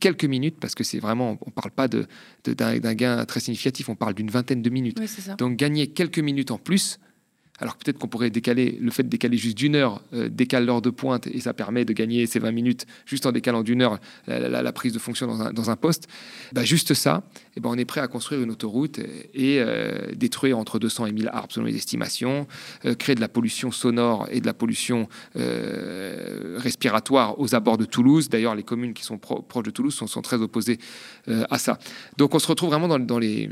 quelques 0.00 0.24
minutes, 0.24 0.56
parce 0.60 0.74
que 0.74 0.84
c'est 0.84 0.98
vraiment, 0.98 1.38
on 1.40 1.46
ne 1.46 1.52
parle 1.52 1.70
pas 1.70 1.88
d'un 1.88 2.06
de, 2.44 2.92
gain 2.92 3.24
très 3.26 3.40
significatif, 3.40 3.88
on 3.88 3.96
parle 3.96 4.14
d'une 4.14 4.30
vingtaine 4.30 4.62
de 4.62 4.70
minutes. 4.70 4.98
Donc 5.38 5.56
gagner 5.56 5.88
quelques 5.88 6.18
minutes 6.18 6.50
en 6.50 6.58
plus, 6.58 6.98
alors 7.60 7.76
peut-être 7.76 7.98
qu'on 7.98 8.08
pourrait 8.08 8.30
décaler, 8.30 8.78
le 8.80 8.90
fait 8.90 9.04
de 9.04 9.08
décaler 9.08 9.36
juste 9.36 9.56
d'une 9.56 9.76
heure 9.76 10.02
euh, 10.12 10.28
décale 10.28 10.66
l'heure 10.66 10.82
de 10.82 10.90
pointe 10.90 11.28
et 11.28 11.38
ça 11.40 11.54
permet 11.54 11.84
de 11.84 11.92
gagner 11.92 12.26
ces 12.26 12.40
20 12.40 12.50
minutes 12.50 12.86
juste 13.06 13.26
en 13.26 13.32
décalant 13.32 13.62
d'une 13.62 13.80
heure 13.80 14.00
la, 14.26 14.72
prise 14.72 14.92
de 14.92 14.98
fonction 14.98 15.26
dans 15.26 15.70
un, 15.70 15.76
poste. 15.76 16.08
Bah, 16.52 16.64
juste 16.64 16.94
ça, 16.94 17.22
et 17.34 17.52
eh 17.56 17.60
ben 17.60 17.70
on 17.70 17.78
est 17.78 17.84
prêt 17.84 18.00
à 18.00 18.08
construire 18.08 18.42
une 18.42 18.50
autoroute 18.50 18.98
et, 18.98 19.60
euh, 19.60 20.12
détruire 20.16 20.58
entre 20.58 20.80
200 20.80 21.06
et 21.06 21.12
1000 21.12 21.28
arbres 21.28 21.52
selon 21.52 21.66
les 21.66 21.76
estimations, 21.76 22.48
euh, 22.84 22.94
créer 22.94 23.14
de 23.14 23.20
la 23.20 23.28
pollution 23.28 23.70
sonore 23.70 24.26
et 24.30 24.40
de 24.40 24.46
la 24.46 24.54
pollution 24.54 25.08
respiratoire 26.56 27.38
aux 27.38 27.54
abords 27.54 27.78
de 27.78 27.84
Toulouse. 27.84 28.28
D'ailleurs, 28.28 28.54
les 28.54 28.62
communes 28.62 28.94
qui 28.94 29.04
sont 29.04 29.18
proches 29.18 29.64
de 29.64 29.70
Toulouse 29.70 29.94
sont, 29.94 30.22
très 30.22 30.40
opposées 30.40 30.78
à 31.26 31.58
ça. 31.58 31.78
Donc 32.16 32.34
on 32.34 32.38
se 32.38 32.46
retrouve 32.46 32.70
vraiment 32.70 32.98
dans 32.98 33.18
les 33.18 33.50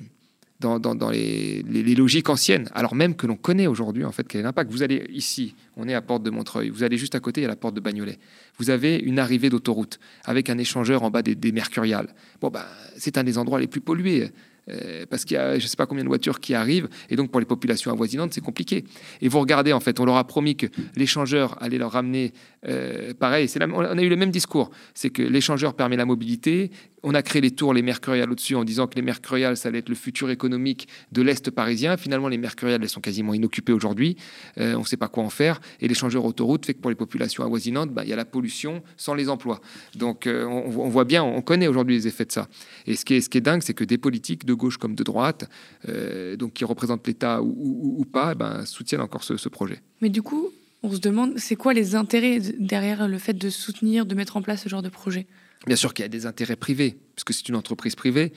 dans, 0.62 1.11
les, 1.11 1.62
logiques 1.95 2.28
anciennes, 2.28 2.69
alors 2.75 2.95
même 2.95 3.14
que 3.14 3.26
l'on 3.26 3.37
connaît 3.37 3.66
aujourd'hui 3.66 4.04
en 4.04 4.12
fait 4.12 4.26
quel 4.26 4.40
est 4.40 4.45
l'impact. 4.45 4.71
Vous 4.71 4.83
allez 4.83 5.07
ici, 5.12 5.54
on 5.76 5.88
est 5.88 5.95
à 5.95 6.00
Porte 6.00 6.23
de 6.23 6.31
Montreuil, 6.31 6.71
vous 6.71 6.83
allez 6.83 6.97
juste 6.97 7.14
à 7.14 7.21
côté, 7.21 7.40
il 7.40 7.45
y 7.45 7.47
a 7.47 7.49
la 7.49 7.57
Porte 7.57 7.75
de 7.75 7.81
Bagnolet. 7.81 8.19
Vous 8.59 8.71
avez 8.71 8.97
une 8.97 9.19
arrivée 9.19 9.50
d'autoroute 9.50 9.99
avec 10.25 10.49
un 10.49 10.59
échangeur 10.59 11.02
en 11.02 11.11
bas 11.11 11.23
des, 11.23 11.35
des 11.35 11.52
Mercuriales. 11.52 12.14
Bon, 12.40 12.49
bah, 12.49 12.66
c'est 12.97 13.19
un 13.19 13.25
des 13.25 13.38
endroits 13.38 13.61
les 13.61 13.66
plus 13.66 13.81
pollués. 13.81 14.31
Euh, 14.69 15.07
parce 15.11 15.25
qu'il 15.25 15.35
y 15.37 15.38
a 15.38 15.59
je 15.59 15.64
ne 15.64 15.69
sais 15.69 15.76
pas 15.76 15.87
combien 15.87 16.04
de 16.04 16.09
voitures 16.09 16.38
qui 16.38 16.54
arrivent, 16.54 16.88
et 17.11 17.16
donc 17.16 17.31
pour 17.31 17.40
les 17.40 17.47
populations 17.47 17.90
avoisinantes, 17.90 18.33
c'est 18.33 18.40
compliqué. 18.40 18.85
Et 19.21 19.28
vous 19.28 19.40
regardez, 19.40 19.73
en 19.73 19.81
fait, 19.81 19.99
on 19.99 20.04
leur 20.04 20.16
a 20.16 20.26
promis 20.26 20.57
que 20.57 20.66
l'échangeur 20.95 21.61
allait 21.61 21.78
leur 21.78 21.92
ramener, 21.92 22.33
euh, 22.69 23.12
pareil, 23.14 23.49
on 23.61 23.99
a 23.99 24.02
eu 24.02 24.09
le 24.09 24.16
même 24.16 24.31
discours, 24.31 24.71
c'est 24.95 25.11
que 25.11 25.23
l'échangeur 25.23 25.75
permet 25.75 25.97
la 25.97 26.04
mobilité, 26.04 26.71
on 27.02 27.14
a 27.14 27.23
créé 27.23 27.42
les 27.42 27.50
tours, 27.50 27.75
les 27.75 27.83
mercuriales 27.83 28.31
au-dessus, 28.31 28.54
en 28.54 28.62
disant 28.62 28.87
que 28.87 28.95
les 28.95 29.02
mercuriales, 29.02 29.57
ça 29.57 29.69
allait 29.69 29.81
être 29.81 29.88
le 29.88 29.97
futur 29.97 30.31
économique 30.31 30.87
de 31.11 31.23
l'Est 31.23 31.50
parisien. 31.50 31.97
Finalement, 31.97 32.28
les 32.28 32.38
mercuriales, 32.38 32.81
elles 32.81 32.88
sont 32.88 33.00
quasiment 33.00 33.35
inoccupées 33.35 33.73
aujourd'hui. 33.73 34.16
Euh, 34.59 34.75
on 34.76 34.81
ne 34.81 34.85
sait 34.85 34.97
pas 34.97 35.09
quoi 35.09 35.25
en 35.25 35.31
faire. 35.31 35.61
Et 35.81 35.88
l'échangeur 35.88 36.25
autoroute 36.25 36.64
fait 36.64 36.75
que 36.75 36.81
pour 36.81 36.90
les 36.90 36.97
populations 36.97 37.42
avoisinantes, 37.42 37.90
bah, 37.90 38.02
il 38.04 38.11
y 38.11 38.12
a 38.12 38.16
la 38.16 38.25
pollution 38.25 38.85
sans 38.97 39.14
les 39.14 39.28
emplois. 39.28 39.61
Donc, 39.97 40.28
on, 40.28 40.88
voit 40.88 41.04
bien, 41.04 41.25
on 41.25 41.42
connaît 41.42 41.66
aujourd'hui 41.66 41.97
les 41.97 42.07
effets 42.07 42.25
de 42.25 42.31
ça. 42.31 42.47
Et 42.87 42.95
ce 42.95 43.04
qui 43.04 43.14
est, 43.14 43.21
ce 43.21 43.28
qui 43.28 43.38
est 43.38 43.42
dingue, 43.42 43.62
c'est 43.62 43.75
que 43.75 43.83
des 43.83 43.99
politiques 43.99 44.45
de 44.45 44.52
gauche 44.55 44.77
comme 44.77 44.95
de 44.95 45.03
droite, 45.03 45.49
euh, 45.89 46.37
donc 46.37 46.55
qui 46.55 46.65
représentent 46.65 47.07
l'État 47.07 47.43
ou, 47.43 48.05
pas, 48.11 48.33
eh 48.33 48.35
ben, 48.35 48.65
soutiennent 48.65 49.01
encore 49.01 49.25
ce, 49.25 49.37
ce 49.37 49.49
projet. 49.49 49.81
Mais 50.01 50.09
du 50.09 50.23
coup, 50.23 50.51
on 50.83 50.93
se 50.93 50.99
demande, 50.99 51.39
c'est 51.39 51.57
quoi 51.57 51.75
les 51.75 51.95
intérêts 51.95 52.41
derrière 52.59 53.07
le 53.07 53.19
fait 53.19 53.35
de 53.35 53.51
soutenir, 53.51 54.07
de 54.07 54.15
mettre 54.15 54.37
en 54.37 54.43
place 54.43 54.63
ce 54.63 54.69
genre 54.69 54.83
de 54.83 54.89
projet? 54.89 55.27
Bien 55.67 55.77
sûr 55.77 55.95
qu'il 55.95 56.03
y 56.03 56.07
a 56.07 56.09
des 56.09 56.27
intérêts 56.27 56.57
privés, 56.57 56.99
puisque 57.15 57.33
c'est 57.33 57.49
une 57.49 57.55
entreprise 57.55 57.95
privée. 57.95 58.33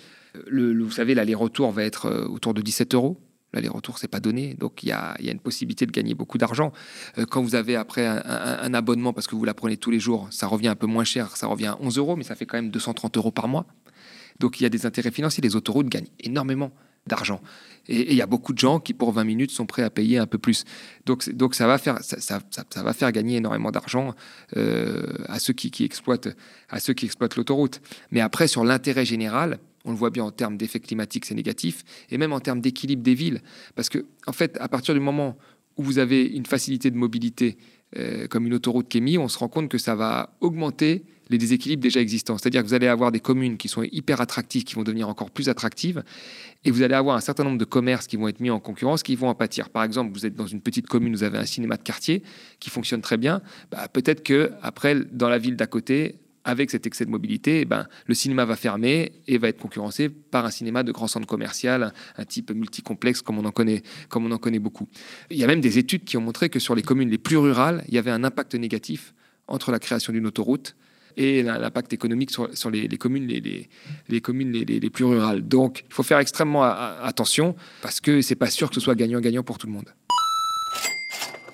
Le, 0.47 0.77
vous 0.83 0.91
savez, 0.91 1.15
l'aller-retour 1.15 1.71
va 1.71 1.83
être 1.83 2.05
euh, 2.05 2.25
autour 2.27 2.53
de 2.53 2.61
17 2.61 2.93
euros. 2.93 3.19
L'aller-retour, 3.53 3.97
c'est 3.97 4.09
pas 4.09 4.19
donné, 4.19 4.53
donc 4.53 4.83
il 4.83 4.89
y, 4.89 4.91
a, 4.91 5.15
une 5.21 5.39
possibilité 5.39 5.85
de 5.85 5.91
gagner 5.91 6.13
beaucoup 6.13 6.37
d'argent. 6.37 6.73
Euh, 7.17 7.25
quand 7.25 7.41
vous 7.41 7.55
avez 7.55 7.77
après 7.77 8.05
un, 8.05 8.73
abonnement, 8.73 9.13
parce 9.13 9.27
que 9.27 9.35
vous 9.35 9.45
la 9.45 9.53
prenez 9.53 9.77
tous 9.77 9.91
les 9.91 9.99
jours, 9.99 10.27
ça 10.29 10.47
revient 10.47 10.67
un 10.67 10.75
peu 10.75 10.87
moins 10.87 11.05
cher, 11.05 11.37
ça 11.37 11.47
revient 11.47 11.67
à 11.67 11.77
11 11.79 11.97
euros, 11.97 12.15
mais 12.17 12.25
ça 12.25 12.35
fait 12.35 12.45
quand 12.45 12.57
même 12.57 12.69
230 12.69 13.15
euros 13.15 13.31
par 13.31 13.47
mois. 13.47 13.65
Donc 14.39 14.59
il 14.59 14.63
y 14.63 14.65
a 14.65 14.69
des 14.69 14.85
intérêts 14.85 15.11
financiers. 15.11 15.41
Les 15.41 15.55
autoroutes 15.55 15.89
gagnent 15.89 16.09
énormément 16.19 16.71
d'argent. 17.07 17.41
Et 17.87 18.11
il 18.11 18.17
y 18.17 18.21
a 18.21 18.25
beaucoup 18.25 18.53
de 18.53 18.57
gens 18.57 18.79
qui, 18.79 18.93
pour 18.93 19.11
20 19.11 19.23
minutes, 19.23 19.51
sont 19.51 19.65
prêts 19.65 19.83
à 19.83 19.89
payer 19.89 20.17
un 20.17 20.25
peu 20.25 20.37
plus. 20.37 20.63
Donc, 21.05 21.29
donc 21.29 21.53
ça, 21.53 21.67
va 21.67 21.77
faire, 21.77 21.99
ça, 22.01 22.41
va 22.77 22.93
faire 22.93 23.11
gagner 23.11 23.37
énormément 23.37 23.69
d'argent 23.71 24.15
euh, 24.57 25.03
à 25.27 25.37
ceux 25.37 25.53
qui, 25.53 25.69
qui, 25.69 25.83
exploitent, 25.83 26.29
à 26.69 26.79
ceux 26.79 26.93
qui 26.93 27.05
exploitent 27.05 27.35
l'autoroute. 27.35 27.81
Mais 28.11 28.21
après, 28.21 28.47
sur 28.47 28.63
l'intérêt 28.63 29.05
général, 29.05 29.59
on 29.85 29.91
le 29.91 29.97
voit 29.97 30.09
bien 30.09 30.23
en 30.23 30.31
termes 30.31 30.57
d'effets 30.57 30.79
climatiques, 30.79 31.25
c'est 31.25 31.35
négatif, 31.35 31.83
et 32.09 32.17
même 32.17 32.33
en 32.33 32.39
termes 32.39 32.59
d'équilibre 32.59 33.03
des 33.03 33.13
villes. 33.13 33.41
Parce 33.75 33.89
que, 33.89 34.05
en 34.25 34.33
fait, 34.33 34.57
à 34.59 34.67
partir 34.67 34.95
du 34.95 34.99
moment 34.99 35.37
où 35.77 35.83
vous 35.83 35.99
avez 35.99 36.25
une 36.25 36.47
facilité 36.47 36.89
de 36.89 36.97
mobilité 36.97 37.57
euh, 37.97 38.27
comme 38.27 38.47
une 38.47 38.55
autoroute 38.55 38.87
qui 38.87 38.97
est 38.97 39.01
mise, 39.01 39.19
on 39.19 39.27
se 39.27 39.37
rend 39.37 39.47
compte 39.47 39.69
que 39.69 39.77
ça 39.77 39.93
va 39.93 40.35
augmenter 40.41 41.05
les 41.29 41.37
déséquilibres 41.37 41.81
déjà 41.81 41.99
existants. 41.99 42.37
C'est-à-dire 42.37 42.61
que 42.61 42.67
vous 42.67 42.73
allez 42.73 42.87
avoir 42.87 43.11
des 43.11 43.19
communes 43.19 43.57
qui 43.57 43.67
sont 43.67 43.83
hyper 43.83 44.21
attractives, 44.21 44.63
qui 44.63 44.75
vont 44.75 44.83
devenir 44.83 45.09
encore 45.09 45.31
plus 45.31 45.49
attractives, 45.49 46.03
et 46.63 46.71
vous 46.71 46.81
allez 46.81 46.95
avoir 46.95 47.15
un 47.15 47.21
certain 47.21 47.43
nombre 47.43 47.57
de 47.57 47.65
commerces 47.65 48.07
qui 48.07 48.17
vont 48.17 48.27
être 48.27 48.39
mis 48.39 48.49
en 48.49 48.59
concurrence, 48.59 49.03
qui 49.03 49.15
vont 49.15 49.27
en 49.27 49.35
pâtir. 49.35 49.69
Par 49.69 49.83
exemple, 49.83 50.11
vous 50.13 50.25
êtes 50.25 50.35
dans 50.35 50.47
une 50.47 50.61
petite 50.61 50.87
commune, 50.87 51.15
vous 51.15 51.23
avez 51.23 51.37
un 51.37 51.45
cinéma 51.45 51.77
de 51.77 51.83
quartier 51.83 52.23
qui 52.59 52.69
fonctionne 52.69 53.01
très 53.01 53.17
bien. 53.17 53.41
Bah, 53.71 53.87
peut-être 53.87 54.23
que 54.23 54.51
après, 54.61 54.95
dans 54.95 55.29
la 55.29 55.37
ville 55.37 55.55
d'à 55.55 55.67
côté, 55.67 56.19
avec 56.45 56.69
cet 56.69 56.85
excès 56.85 57.05
de 57.05 57.09
mobilité, 57.09 57.61
eh 57.61 57.65
ben, 57.65 57.87
le 58.05 58.13
cinéma 58.13 58.45
va 58.45 58.55
fermer 58.55 59.11
et 59.27 59.37
va 59.39 59.49
être 59.49 59.59
concurrencé 59.59 60.09
par 60.09 60.45
un 60.45 60.51
cinéma 60.51 60.83
de 60.83 60.91
grand 60.91 61.07
centre 61.07 61.25
commercial, 61.25 61.91
un 62.17 62.23
type 62.23 62.51
multicomplexe 62.51 63.23
comme 63.23 63.39
on 63.39 63.45
en 63.45 63.51
connaît, 63.51 63.81
comme 64.09 64.25
on 64.25 64.31
en 64.31 64.37
connaît 64.37 64.59
beaucoup. 64.59 64.87
Il 65.31 65.37
y 65.37 65.43
a 65.43 65.47
même 65.47 65.59
des 65.59 65.79
études 65.79 66.03
qui 66.05 66.17
ont 66.17 66.21
montré 66.21 66.49
que 66.49 66.59
sur 66.59 66.75
les 66.75 66.83
communes 66.83 67.09
les 67.09 67.17
plus 67.17 67.37
rurales, 67.37 67.83
il 67.87 67.95
y 67.95 67.97
avait 67.97 68.11
un 68.11 68.23
impact 68.23 68.53
négatif 68.53 69.15
entre 69.47 69.71
la 69.71 69.79
création 69.79 70.13
d'une 70.13 70.27
autoroute 70.27 70.75
et 71.17 71.43
l'impact 71.43 71.93
économique 71.93 72.31
sur, 72.31 72.69
les, 72.69 72.87
communes, 72.97 73.27
les, 73.27 73.69
les 74.09 74.21
communes 74.21 74.51
les, 74.51 74.89
plus 74.89 75.05
rurales. 75.05 75.47
Donc, 75.47 75.83
il 75.87 75.93
faut 75.93 76.03
faire 76.03 76.19
extrêmement 76.19 76.63
attention 76.63 77.55
parce 77.81 77.99
que 77.99 78.21
c'est 78.21 78.35
pas 78.35 78.49
sûr 78.49 78.69
que 78.69 78.75
ce 78.75 78.81
soit 78.81 78.95
gagnant-gagnant 78.95 79.43
pour 79.43 79.57
tout 79.57 79.67
le 79.67 79.73
monde. 79.73 79.89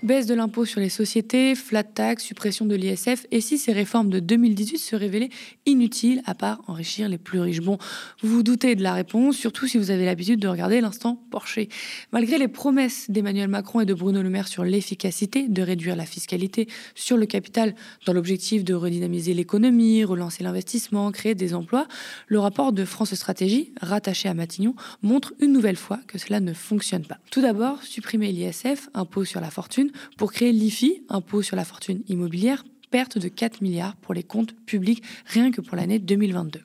Baisse 0.04 0.26
de 0.26 0.34
l'impôt 0.34 0.66
sur 0.66 0.80
les 0.80 0.90
sociétés, 0.90 1.54
flat 1.54 1.84
tax, 1.84 2.24
suppression 2.24 2.66
de 2.66 2.74
l'ISF, 2.74 3.28
et 3.30 3.40
si 3.40 3.60
ces 3.60 3.72
réformes 3.72 4.10
de 4.10 4.20
2018 4.20 4.80
se 4.80 4.96
révélaient 4.96 5.30
inutiles 5.68 6.24
à 6.26 6.34
part 6.34 6.64
enrichir 6.66 7.08
les 7.08 7.20
plus 7.20 7.40
riches? 7.40 7.62
Bon, 7.62 7.78
vous 8.24 8.38
vous 8.38 8.42
doutez 8.42 8.74
de 8.74 8.82
la 8.82 8.96
réponse, 8.96 9.38
surtout 9.38 9.68
si 9.68 9.78
vous 9.78 9.92
avez 9.92 10.06
l'habitude 10.06 10.40
de 10.40 10.48
regarder 10.48 10.82
l'instant 10.82 11.22
Porsche. 11.30 11.68
Malgré 12.12 12.40
les 12.40 12.48
promesses 12.48 13.12
d'Emmanuel 13.12 13.48
Macron 13.48 13.82
et 13.82 13.86
de 13.86 13.94
Bruno 13.94 14.24
Le 14.24 14.30
Maire 14.32 14.48
sur 14.48 14.64
l'efficacité 14.64 15.48
de 15.48 15.62
réduire 15.62 15.96
la 15.96 16.08
fiscalité 16.08 16.68
sur 16.96 17.16
le 17.16 17.28
capital 17.28 17.76
dans 18.08 18.14
l'objectif 18.14 18.64
de 18.64 18.74
redynamiser 18.74 19.36
l'économie, 19.36 20.04
relancer 20.04 20.44
l'investissement, 20.44 21.12
créer 21.12 21.36
des 21.36 21.54
emplois, 21.54 21.88
le 22.26 22.40
rapport 22.40 22.74
de 22.74 22.86
France 22.86 23.14
Stratégie, 23.14 23.72
rattaché 23.82 24.30
à 24.30 24.34
Matignon, 24.34 24.74
montre 25.04 25.36
une 25.40 25.52
nouvelle 25.52 25.76
fois 25.76 26.00
que 26.08 26.18
cela 26.18 26.40
ne 26.40 26.54
fonctionne 26.54 27.06
pas. 27.06 27.20
Tout 27.30 27.42
d'abord, 27.42 27.84
supprimer 27.84 28.32
l'ISF, 28.32 28.90
impôt 28.96 29.26
sur 29.26 29.42
la 29.42 29.52
fortune, 29.52 29.91
pour 30.18 30.32
créer 30.32 30.52
l'IFI, 30.52 31.04
impôt 31.10 31.42
sur 31.42 31.56
la 31.56 31.66
fortune 31.66 32.02
immobilière, 32.08 32.64
perte 32.92 33.18
de 33.18 33.28
4 33.30 33.62
milliards 33.62 33.96
pour 33.96 34.14
les 34.14 34.24
comptes 34.24 34.54
publics 34.66 35.02
rien 35.26 35.52
que 35.52 35.62
pour 35.62 35.76
l'année 35.78 35.98
2022. 35.98 36.60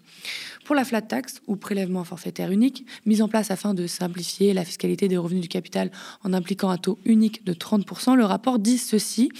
Pour 0.66 0.74
la 0.74 0.84
flat 0.84 1.00
tax 1.00 1.42
ou 1.46 1.54
prélèvement 1.54 2.02
forfaitaire 2.02 2.50
unique, 2.50 2.84
mise 3.06 3.22
en 3.22 3.28
place 3.28 3.52
afin 3.52 3.72
de 3.72 3.86
simplifier 3.86 4.52
la 4.52 4.64
fiscalité 4.64 5.06
des 5.06 5.16
revenus 5.16 5.42
du 5.42 5.48
capital 5.48 5.92
en 6.24 6.32
impliquant 6.32 6.70
un 6.70 6.76
taux 6.76 6.98
unique 7.04 7.44
de 7.46 7.52
30%, 7.52 8.16
le 8.16 8.24
rapport 8.24 8.58
dit 8.58 8.76
ceci 8.76 9.30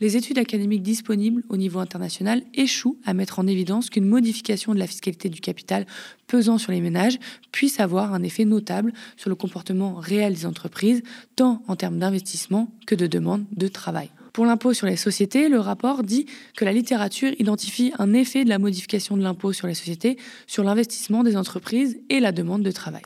les 0.00 0.18
études 0.18 0.36
académiques 0.36 0.82
disponibles 0.82 1.42
au 1.48 1.56
niveau 1.56 1.78
international 1.78 2.42
échouent 2.52 2.98
à 3.06 3.14
mettre 3.14 3.38
en 3.38 3.46
évidence 3.46 3.88
qu'une 3.88 4.04
modification 4.04 4.74
de 4.74 4.78
la 4.78 4.86
fiscalité 4.86 5.30
du 5.30 5.40
capital 5.40 5.86
pesant 6.26 6.58
sur 6.58 6.72
les 6.72 6.82
ménages 6.82 7.18
puisse 7.52 7.80
avoir 7.80 8.12
un 8.12 8.22
effet 8.22 8.44
notable 8.44 8.92
sur 9.16 9.30
le 9.30 9.34
comportement 9.34 9.94
réel 9.94 10.34
des 10.34 10.44
entreprises, 10.44 11.02
tant 11.36 11.62
en 11.68 11.76
termes 11.76 11.98
d'investissement 11.98 12.70
que 12.86 12.94
de 12.94 13.06
demande 13.06 13.46
de 13.52 13.68
travail. 13.68 14.10
Pour 14.36 14.44
l'impôt 14.44 14.74
sur 14.74 14.86
les 14.86 14.96
sociétés, 14.96 15.48
le 15.48 15.60
rapport 15.60 16.02
dit 16.02 16.26
que 16.58 16.66
la 16.66 16.72
littérature 16.74 17.32
identifie 17.38 17.94
un 17.98 18.12
effet 18.12 18.44
de 18.44 18.50
la 18.50 18.58
modification 18.58 19.16
de 19.16 19.22
l'impôt 19.22 19.54
sur 19.54 19.66
les 19.66 19.72
sociétés 19.72 20.18
sur 20.46 20.62
l'investissement 20.62 21.24
des 21.24 21.38
entreprises 21.38 21.98
et 22.10 22.20
la 22.20 22.32
demande 22.32 22.62
de 22.62 22.70
travail. 22.70 23.00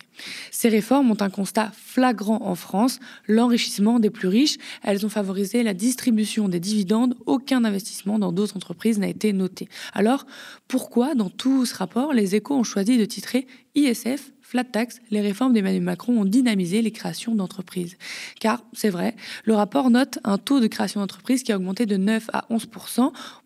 Ces 0.50 0.68
réformes 0.68 1.08
ont 1.08 1.16
un 1.20 1.30
constat 1.30 1.70
flagrant 1.72 2.40
en 2.42 2.56
France, 2.56 2.98
l'enrichissement 3.28 4.00
des 4.00 4.10
plus 4.10 4.26
riches. 4.26 4.56
Elles 4.82 5.06
ont 5.06 5.08
favorisé 5.08 5.62
la 5.62 5.72
distribution 5.72 6.48
des 6.48 6.58
dividendes. 6.58 7.14
Aucun 7.26 7.64
investissement 7.64 8.18
dans 8.18 8.32
d'autres 8.32 8.56
entreprises 8.56 8.98
n'a 8.98 9.06
été 9.06 9.32
noté. 9.32 9.68
Alors, 9.92 10.26
pourquoi 10.66 11.14
dans 11.14 11.30
tout 11.30 11.64
ce 11.64 11.76
rapport, 11.76 12.12
les 12.12 12.34
échos 12.34 12.56
ont 12.56 12.64
choisi 12.64 12.98
de 12.98 13.04
titrer 13.04 13.46
ISF 13.76 14.32
flat 14.50 14.64
tax, 14.64 15.00
les 15.12 15.20
réformes 15.20 15.52
d'Emmanuel 15.52 15.80
Macron 15.80 16.20
ont 16.20 16.24
dynamisé 16.24 16.82
les 16.82 16.90
créations 16.90 17.36
d'entreprises. 17.36 17.96
Car, 18.40 18.64
c'est 18.72 18.90
vrai, 18.90 19.14
le 19.44 19.54
rapport 19.54 19.90
note 19.90 20.18
un 20.24 20.38
taux 20.38 20.58
de 20.58 20.66
création 20.66 20.98
d'entreprises 20.98 21.44
qui 21.44 21.52
a 21.52 21.56
augmenté 21.56 21.86
de 21.86 21.96
9 21.96 22.30
à 22.32 22.46
11 22.50 22.66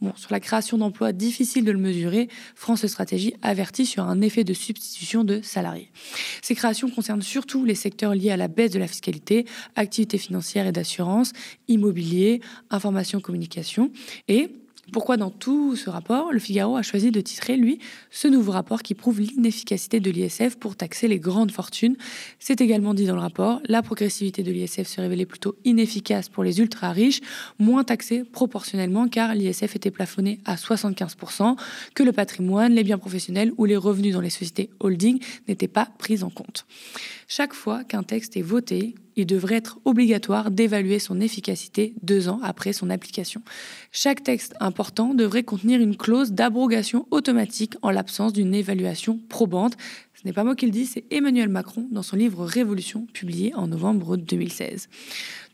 Bon, 0.00 0.14
sur 0.16 0.32
la 0.32 0.40
création 0.40 0.78
d'emplois, 0.78 1.12
difficile 1.12 1.66
de 1.66 1.72
le 1.72 1.78
mesurer. 1.78 2.28
France 2.54 2.86
Stratégie 2.86 3.34
avertit 3.42 3.84
sur 3.84 4.04
un 4.04 4.22
effet 4.22 4.44
de 4.44 4.54
substitution 4.54 5.24
de 5.24 5.42
salariés. 5.42 5.90
Ces 6.40 6.54
créations 6.54 6.88
concernent 6.88 7.20
surtout 7.20 7.66
les 7.66 7.74
secteurs 7.74 8.14
liés 8.14 8.30
à 8.30 8.38
la 8.38 8.48
baisse 8.48 8.70
de 8.70 8.78
la 8.78 8.88
fiscalité, 8.88 9.44
activités 9.76 10.16
financières 10.16 10.66
et 10.66 10.72
d'assurance, 10.72 11.32
immobilier, 11.68 12.40
information, 12.70 13.20
communication 13.20 13.90
et 14.28 14.48
pourquoi 14.92 15.16
dans 15.16 15.30
tout 15.30 15.76
ce 15.76 15.90
rapport, 15.90 16.32
le 16.32 16.38
Figaro 16.38 16.76
a 16.76 16.82
choisi 16.82 17.10
de 17.10 17.20
titrer, 17.20 17.56
lui, 17.56 17.78
ce 18.10 18.28
nouveau 18.28 18.52
rapport 18.52 18.82
qui 18.82 18.94
prouve 18.94 19.20
l'inefficacité 19.20 20.00
de 20.00 20.10
l'ISF 20.10 20.56
pour 20.56 20.76
taxer 20.76 21.08
les 21.08 21.18
grandes 21.18 21.50
fortunes 21.50 21.96
C'est 22.38 22.60
également 22.60 22.94
dit 22.94 23.06
dans 23.06 23.14
le 23.14 23.20
rapport, 23.20 23.60
la 23.66 23.82
progressivité 23.82 24.42
de 24.42 24.52
l'ISF 24.52 24.86
se 24.86 25.00
révélait 25.00 25.26
plutôt 25.26 25.56
inefficace 25.64 26.28
pour 26.28 26.44
les 26.44 26.60
ultra-riches, 26.60 27.20
moins 27.58 27.84
taxés 27.84 28.24
proportionnellement 28.24 29.08
car 29.08 29.34
l'ISF 29.34 29.76
était 29.76 29.90
plafonné 29.90 30.40
à 30.44 30.56
75%, 30.56 31.56
que 31.94 32.02
le 32.02 32.12
patrimoine, 32.12 32.72
les 32.74 32.84
biens 32.84 32.98
professionnels 32.98 33.52
ou 33.56 33.64
les 33.64 33.76
revenus 33.76 34.12
dans 34.12 34.20
les 34.20 34.30
sociétés 34.30 34.70
holding 34.80 35.18
n'étaient 35.48 35.68
pas 35.68 35.88
pris 35.98 36.22
en 36.22 36.30
compte. 36.30 36.66
Chaque 37.36 37.52
fois 37.52 37.82
qu'un 37.82 38.04
texte 38.04 38.36
est 38.36 38.42
voté, 38.42 38.94
il 39.16 39.26
devrait 39.26 39.56
être 39.56 39.80
obligatoire 39.84 40.52
d'évaluer 40.52 41.00
son 41.00 41.20
efficacité 41.20 41.92
deux 42.00 42.28
ans 42.28 42.38
après 42.44 42.72
son 42.72 42.90
application. 42.90 43.42
Chaque 43.90 44.22
texte 44.22 44.54
important 44.60 45.14
devrait 45.14 45.42
contenir 45.42 45.80
une 45.80 45.96
clause 45.96 46.30
d'abrogation 46.30 47.08
automatique 47.10 47.74
en 47.82 47.90
l'absence 47.90 48.34
d'une 48.34 48.54
évaluation 48.54 49.18
probante. 49.28 49.76
Ce 50.14 50.20
n'est 50.24 50.32
pas 50.32 50.44
moi 50.44 50.54
qui 50.54 50.66
le 50.66 50.70
dis, 50.70 50.86
c'est 50.86 51.06
Emmanuel 51.10 51.48
Macron 51.48 51.88
dans 51.90 52.04
son 52.04 52.14
livre 52.14 52.44
Révolution, 52.44 53.08
publié 53.12 53.52
en 53.56 53.66
novembre 53.66 54.16
2016. 54.16 54.88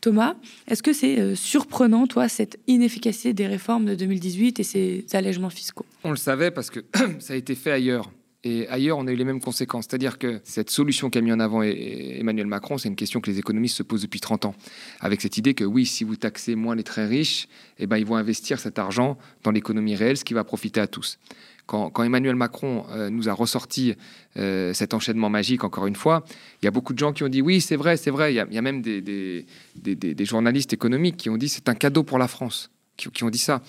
Thomas, 0.01 0.35
est-ce 0.67 0.83
que 0.83 0.93
c'est 0.93 1.19
euh, 1.19 1.33
surprenant, 1.33 2.05
toi, 2.05 2.29
cette 2.29 2.59
inefficacité 2.67 3.33
des 3.33 3.47
réformes 3.47 3.85
de 3.85 3.95
2018 3.95 4.59
et 4.59 4.63
ces 4.63 5.05
allègements 5.13 5.49
fiscaux? 5.49 5.87
On 6.03 6.11
le 6.11 6.15
savait 6.15 6.51
parce 6.51 6.69
que 6.69 6.81
ça 7.17 7.33
a 7.33 7.37
été 7.37 7.55
fait 7.55 7.71
ailleurs. 7.71 8.11
Et 8.43 8.67
ailleurs, 8.69 8.97
on 8.97 9.05
a 9.05 9.11
eu 9.11 9.15
les 9.15 9.23
mêmes 9.23 9.39
conséquences. 9.39 9.85
C'est-à-dire 9.87 10.17
que 10.17 10.41
cette 10.43 10.71
solution 10.71 11.11
qu'a 11.11 11.21
mis 11.21 11.31
en 11.31 11.39
avant 11.39 11.61
Emmanuel 11.61 12.47
Macron, 12.47 12.79
c'est 12.79 12.89
une 12.89 12.95
question 12.95 13.21
que 13.21 13.29
les 13.29 13.37
économistes 13.37 13.77
se 13.77 13.83
posent 13.83 14.01
depuis 14.01 14.19
30 14.19 14.45
ans. 14.45 14.55
Avec 14.99 15.21
cette 15.21 15.37
idée 15.37 15.53
que 15.53 15.63
oui, 15.63 15.85
si 15.85 16.03
vous 16.03 16.15
taxez 16.15 16.55
moins 16.55 16.75
les 16.75 16.83
très 16.83 17.05
riches, 17.05 17.47
eh 17.77 17.85
ben, 17.85 17.97
ils 17.97 18.05
vont 18.05 18.15
investir 18.15 18.59
cet 18.59 18.79
argent 18.79 19.17
dans 19.43 19.51
l'économie 19.51 19.95
réelle, 19.95 20.17
ce 20.17 20.25
qui 20.25 20.33
va 20.33 20.43
profiter 20.43 20.79
à 20.79 20.87
tous. 20.87 21.19
Quand, 21.67 22.03
Emmanuel 22.03 22.35
Macron 22.35 22.85
euh, 22.89 23.09
nous 23.11 23.29
a 23.29 23.33
ressorti 23.33 23.93
euh, 24.35 24.73
cet 24.73 24.95
enchaînement 24.95 25.29
magique, 25.29 25.63
encore 25.63 25.85
une 25.85 25.95
fois, 25.95 26.25
il 26.61 26.65
y 26.65 26.67
a 26.67 26.71
beaucoup 26.71 26.93
de 26.93 26.99
gens 26.99 27.13
qui 27.13 27.23
ont 27.23 27.29
dit 27.29 27.41
oui, 27.41 27.61
c'est 27.61 27.75
vrai, 27.75 27.95
c'est 27.95 28.11
vrai. 28.11 28.33
Il 28.33 28.35
y, 28.35 28.57
a, 28.57 28.61
même 28.61 28.81
des, 28.81 29.45
des 29.75 30.25
journalistes 30.25 30.73
économiques 30.73 31.15
qui 31.15 31.29
ont 31.29 31.37
dit 31.37 31.47
c'est 31.47 31.69
un 31.69 31.75
cadeau 31.75 32.03
pour 32.03 32.17
la 32.17 32.27
France 32.27 32.71
qui, 32.97 33.23
ont 33.23 33.29
dit 33.29 33.39
ça. 33.39 33.61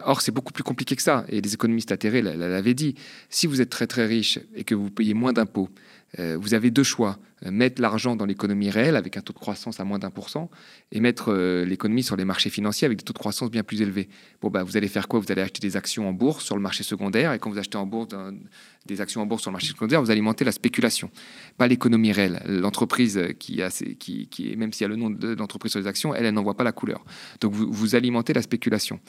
Or, 0.00 0.20
c'est 0.20 0.32
beaucoup 0.32 0.52
plus 0.52 0.64
compliqué 0.64 0.96
que 0.96 1.02
ça. 1.02 1.24
Et 1.28 1.40
les 1.40 1.54
économistes 1.54 1.92
atterrés 1.92 2.22
l'avaient 2.22 2.74
dit. 2.74 2.94
Si 3.30 3.46
vous 3.46 3.60
êtes 3.60 3.70
très 3.70 3.86
très 3.86 4.06
riche 4.06 4.38
et 4.54 4.64
que 4.64 4.74
vous 4.74 4.90
payez 4.90 5.14
moins 5.14 5.32
d'impôts, 5.32 5.70
vous 6.18 6.54
avez 6.54 6.70
deux 6.70 6.82
choix. 6.82 7.18
Euh, 7.44 7.50
mettre 7.50 7.80
l'argent 7.82 8.16
dans 8.16 8.26
l'économie 8.26 8.70
réelle 8.70 8.96
avec 8.96 9.16
un 9.16 9.20
taux 9.20 9.32
de 9.32 9.38
croissance 9.38 9.80
à 9.80 9.84
moins 9.84 9.98
d'un 9.98 10.10
pour 10.10 10.30
cent 10.30 10.50
et 10.92 11.00
mettre 11.00 11.32
euh, 11.32 11.64
l'économie 11.64 12.02
sur 12.02 12.16
les 12.16 12.24
marchés 12.24 12.48
financiers 12.48 12.86
avec 12.86 12.98
des 12.98 13.04
taux 13.04 13.12
de 13.12 13.18
croissance 13.18 13.50
bien 13.50 13.62
plus 13.62 13.82
élevés. 13.82 14.08
Bon, 14.40 14.48
bah, 14.48 14.62
vous 14.62 14.76
allez 14.76 14.88
faire 14.88 15.08
quoi? 15.08 15.20
Vous 15.20 15.30
allez 15.30 15.42
acheter 15.42 15.60
des 15.60 15.76
actions 15.76 16.08
en 16.08 16.12
bourse 16.12 16.44
sur 16.44 16.56
le 16.56 16.62
marché 16.62 16.84
secondaire 16.84 17.32
et 17.32 17.38
quand 17.38 17.50
vous 17.50 17.58
achetez 17.58 17.76
en 17.76 17.86
bourse 17.86 18.08
des 18.86 19.00
actions 19.00 19.20
en 19.20 19.26
bourse 19.26 19.42
sur 19.42 19.50
le 19.50 19.54
marché 19.54 19.68
secondaire, 19.68 20.00
vous 20.00 20.10
alimentez 20.10 20.44
la 20.44 20.52
spéculation, 20.52 21.10
pas 21.58 21.66
l'économie 21.66 22.12
réelle. 22.12 22.40
L'entreprise 22.46 23.20
qui 23.38 23.62
a, 23.62 23.70
qui, 23.70 24.28
qui, 24.28 24.56
même 24.56 24.72
s'il 24.72 24.82
y 24.82 24.86
a 24.86 24.88
le 24.88 24.96
nom 24.96 25.10
de 25.10 25.34
l'entreprise 25.34 25.72
sur 25.72 25.80
les 25.80 25.86
actions, 25.86 26.14
elle, 26.14 26.26
elle 26.26 26.34
n'en 26.34 26.42
voit 26.42 26.56
pas 26.56 26.64
la 26.64 26.72
couleur. 26.72 27.04
Donc 27.40 27.52
vous, 27.52 27.70
vous 27.70 27.94
alimentez 27.94 28.32
la 28.32 28.42
spéculation. 28.42 29.00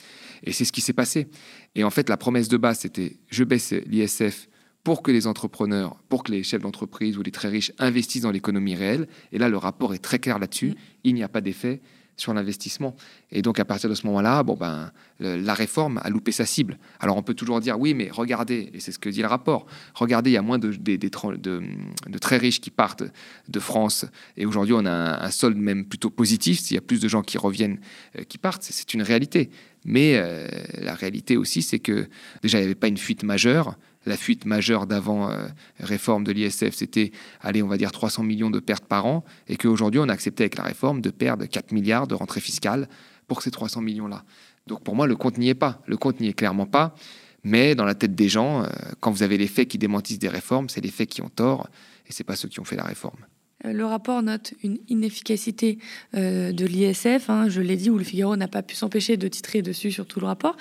Et 0.44 0.52
c'est 0.52 0.66
ce 0.66 0.72
qui 0.72 0.82
s'est 0.82 0.94
passé. 0.94 1.28
Et 1.76 1.84
en 1.84 1.90
fait, 1.90 2.10
la 2.10 2.18
promesse 2.18 2.48
de 2.48 2.58
base, 2.58 2.80
c'était 2.80 3.18
je 3.30 3.44
baisse 3.44 3.74
l'ISF 3.86 4.48
pour 4.86 5.02
que 5.02 5.12
les 5.12 5.26
entrepreneurs, 5.26 5.98
pour 6.10 6.24
que 6.24 6.32
les 6.32 6.44
chefs 6.44 6.62
d'entreprise 6.62 7.18
ou 7.18 7.24
les 7.24 7.32
très 7.32 7.50
riches 7.50 7.74
investissent 7.80 8.22
dans 8.22 8.32
l'économie 8.32 8.76
réelle. 8.76 9.08
Et 9.32 9.40
là, 9.40 9.50
le 9.50 9.58
rapport 9.58 9.96
est 9.96 10.00
très 10.00 10.20
clair 10.20 10.38
là-dessus. 10.38 10.70
Mm. 10.70 10.76
Il 11.06 11.16
n'y 11.16 11.24
a 11.24 11.28
pas 11.28 11.42
d'effet 11.42 11.82
sur 12.18 12.34
l'investissement. 12.34 12.96
Et 13.32 13.42
donc, 13.42 13.60
à 13.60 13.66
partir 13.66 13.90
de 13.90 13.96
ce 13.96 14.06
moment-là, 14.06 14.44
bon, 14.44 14.56
ben, 14.56 14.92
la 15.20 15.54
réforme 15.56 16.00
a 16.04 16.10
loupé 16.10 16.32
sa 16.32 16.46
cible. 16.46 16.78
Alors, 17.00 17.18
on 17.18 17.24
peut 17.24 17.34
toujours 17.34 17.60
dire, 17.60 17.80
oui, 17.80 17.96
mais 17.96 18.10
regardez, 18.12 18.70
et 18.74 18.80
c'est 18.80 18.92
ce 18.92 19.00
que 19.00 19.10
dit 19.10 19.22
le 19.22 19.28
rapport, 19.28 19.66
regardez, 19.96 20.30
il 20.30 20.34
y 20.34 20.38
a 20.38 20.44
moins 20.44 20.60
de, 20.60 20.72
de, 20.72 22.18
très 22.20 22.38
riches 22.38 22.62
qui 22.62 22.70
partent 22.70 23.04
de 23.50 23.60
France. 23.60 24.06
Et 24.38 24.46
aujourd'hui, 24.46 24.76
on 24.78 24.86
a 24.86 25.26
un, 25.26 25.32
solde 25.32 25.58
même 25.58 25.84
plutôt 25.84 26.12
positif. 26.12 26.60
S'il 26.60 26.76
y 26.76 26.78
a 26.78 26.82
plus 26.82 27.02
de 27.02 27.08
gens 27.08 27.24
qui 27.24 27.38
reviennent, 27.40 27.80
euh, 28.18 28.24
qui 28.24 28.38
partent, 28.38 28.64
c'est 28.64 28.94
une 28.94 29.02
réalité. 29.02 29.50
Mais 29.86 30.16
euh, 30.18 30.48
la 30.80 30.96
réalité 30.96 31.38
aussi, 31.38 31.62
c'est 31.62 31.80
que 31.80 32.08
déjà, 32.42 32.58
il 32.58 32.62
n'y 32.62 32.66
avait 32.66 32.76
pas 32.76 32.88
une 32.88 32.98
fuite 32.98 33.24
majeure 33.24 33.78
la 34.06 34.18
fuite 34.18 34.46
majeure 34.46 34.88
d'avant 34.88 35.30
euh, 35.30 35.48
réforme 35.80 36.24
de 36.24 36.32
l'ISF, 36.32 36.74
c'était, 36.74 37.12
allez, 37.42 37.64
on 37.64 37.68
va 37.68 37.78
dire 37.78 37.92
300 37.92 38.24
millions 38.24 38.50
de 38.50 38.60
pertes 38.60 38.86
par 38.86 39.06
an, 39.06 39.24
et 39.48 39.58
qu'aujourd'hui, 39.58 40.00
on 40.00 40.10
a 40.10 40.14
accepté 40.14 40.44
avec 40.44 40.58
la 40.58 40.64
réforme 40.64 41.02
de 41.02 41.10
perdre 41.10 41.46
4 41.46 41.72
milliards 41.72 42.08
de 42.08 42.16
rentrée 42.16 42.42
fiscale 42.42 42.88
pour 43.28 43.42
ces 43.42 43.52
300 43.52 43.82
millions-là. 43.82 44.24
Donc 44.68 44.84
pour 44.84 44.96
moi, 44.96 45.08
le 45.08 45.16
compte 45.16 45.38
n'y 45.38 45.50
est 45.50 45.56
pas. 45.56 45.82
Le 45.88 45.98
compte 45.98 46.20
n'y 46.20 46.28
est 46.28 46.34
clairement 46.34 46.66
pas. 46.66 46.96
Mais 47.44 47.76
dans 47.76 47.86
la 47.86 47.94
tête 47.94 48.16
des 48.16 48.30
gens, 48.30 48.64
euh, 48.64 48.68
quand 49.00 49.12
vous 49.12 49.24
avez 49.24 49.38
les 49.38 49.48
faits 49.48 49.68
qui 49.68 49.78
démentissent 49.78 50.20
des 50.20 50.30
réformes, 50.30 50.70
c'est 50.70 50.82
les 50.82 50.92
faits 50.92 51.10
qui 51.10 51.22
ont 51.22 51.30
tort, 51.30 51.68
et 52.08 52.12
c'est 52.12 52.24
pas 52.24 52.36
ceux 52.36 52.48
qui 52.48 52.60
ont 52.60 52.64
fait 52.64 52.76
la 52.76 52.84
réforme. 52.84 53.20
Euh, 53.66 53.74
le 53.74 53.86
rapport 53.86 54.22
note 54.22 54.54
une 54.64 54.78
inefficacité 54.90 55.78
euh, 56.16 56.52
de 56.52 56.66
l'ISF, 56.66 57.30
hein, 57.30 57.50
je 57.50 57.62
l'ai 57.62 57.76
dit, 57.76 57.90
où 57.90 57.98
le 57.98 58.04
Figaro 58.04 58.36
n'a 58.36 58.48
pas 58.48 58.64
pu 58.64 58.76
s'empêcher 58.76 59.18
de 59.18 59.28
titrer 59.28 59.62
dessus 59.62 59.92
sur 59.92 60.06
tout 60.06 60.20
le 60.20 60.28
rapport. 60.28 60.56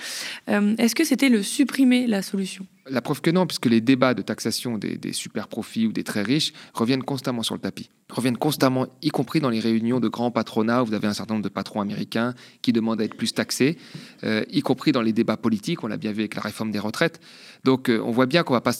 Euh, 0.48 0.74
est-ce 0.78 0.94
que 0.94 1.04
c'était 1.04 1.28
le 1.28 1.42
supprimer 1.42 2.06
la 2.06 2.22
solution? 2.22 2.66
La 2.86 3.00
preuve 3.00 3.22
que 3.22 3.30
non, 3.30 3.46
puisque 3.46 3.66
les 3.66 3.80
débats 3.80 4.12
de 4.12 4.20
taxation 4.20 4.76
des, 4.76 5.12
super 5.12 5.48
profits 5.48 5.86
ou 5.86 5.92
des 5.92 6.04
très 6.04 6.20
riches 6.20 6.52
reviennent 6.74 7.02
constamment 7.02 7.42
sur 7.42 7.54
le 7.54 7.60
tapis, 7.60 7.88
reviennent 8.10 8.36
constamment, 8.36 8.86
y 9.00 9.08
compris 9.08 9.40
dans 9.40 9.48
les 9.48 9.60
réunions 9.60 10.00
de 10.00 10.08
grands 10.08 10.30
patronats 10.30 10.82
où 10.82 10.86
vous 10.86 10.92
avez 10.92 11.06
un 11.06 11.14
certain 11.14 11.34
nombre 11.34 11.44
de 11.44 11.48
patrons 11.48 11.80
américains 11.80 12.34
qui 12.60 12.74
demandent 12.74 13.00
à 13.00 13.04
être 13.04 13.16
plus 13.16 13.32
taxés, 13.32 13.78
y 14.22 14.60
compris 14.60 14.92
dans 14.92 15.00
les 15.00 15.14
débats 15.14 15.38
politiques, 15.38 15.82
on 15.82 15.86
l'a 15.86 15.96
bien 15.96 16.12
vu 16.12 16.20
avec 16.20 16.34
la 16.34 16.42
réforme 16.42 16.72
des 16.72 16.78
retraites. 16.78 17.20
Donc 17.64 17.90
on 17.90 18.10
voit 18.10 18.26
bien 18.26 18.42
qu'on 18.42 18.52
va 18.52 18.60
pas, 18.60 18.74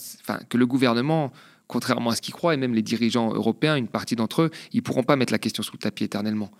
que 0.51 0.59
le 0.59 0.67
gouvernement 0.67 1.33
contrairement 1.67 2.11
à 2.11 2.17
ce 2.17 2.23
qu'ils 2.23 2.35
croient, 2.35 2.55
et 2.55 2.57
même 2.57 2.75
les 2.75 2.83
dirigeants 2.83 3.33
européens, 3.33 3.77
une 3.77 3.89
partie 3.89 4.17
d'entre 4.17 4.43
eux, 4.43 4.51
ils 4.73 4.79
ne 4.79 4.83
pourront 4.83 5.03
pas 5.03 5.17
mettre 5.17 5.33
la 5.33 5.39
question 5.39 5.63
sous 5.63 5.73
le 5.73 5.79
tapis 5.79 6.05
éternellement. 6.05 6.51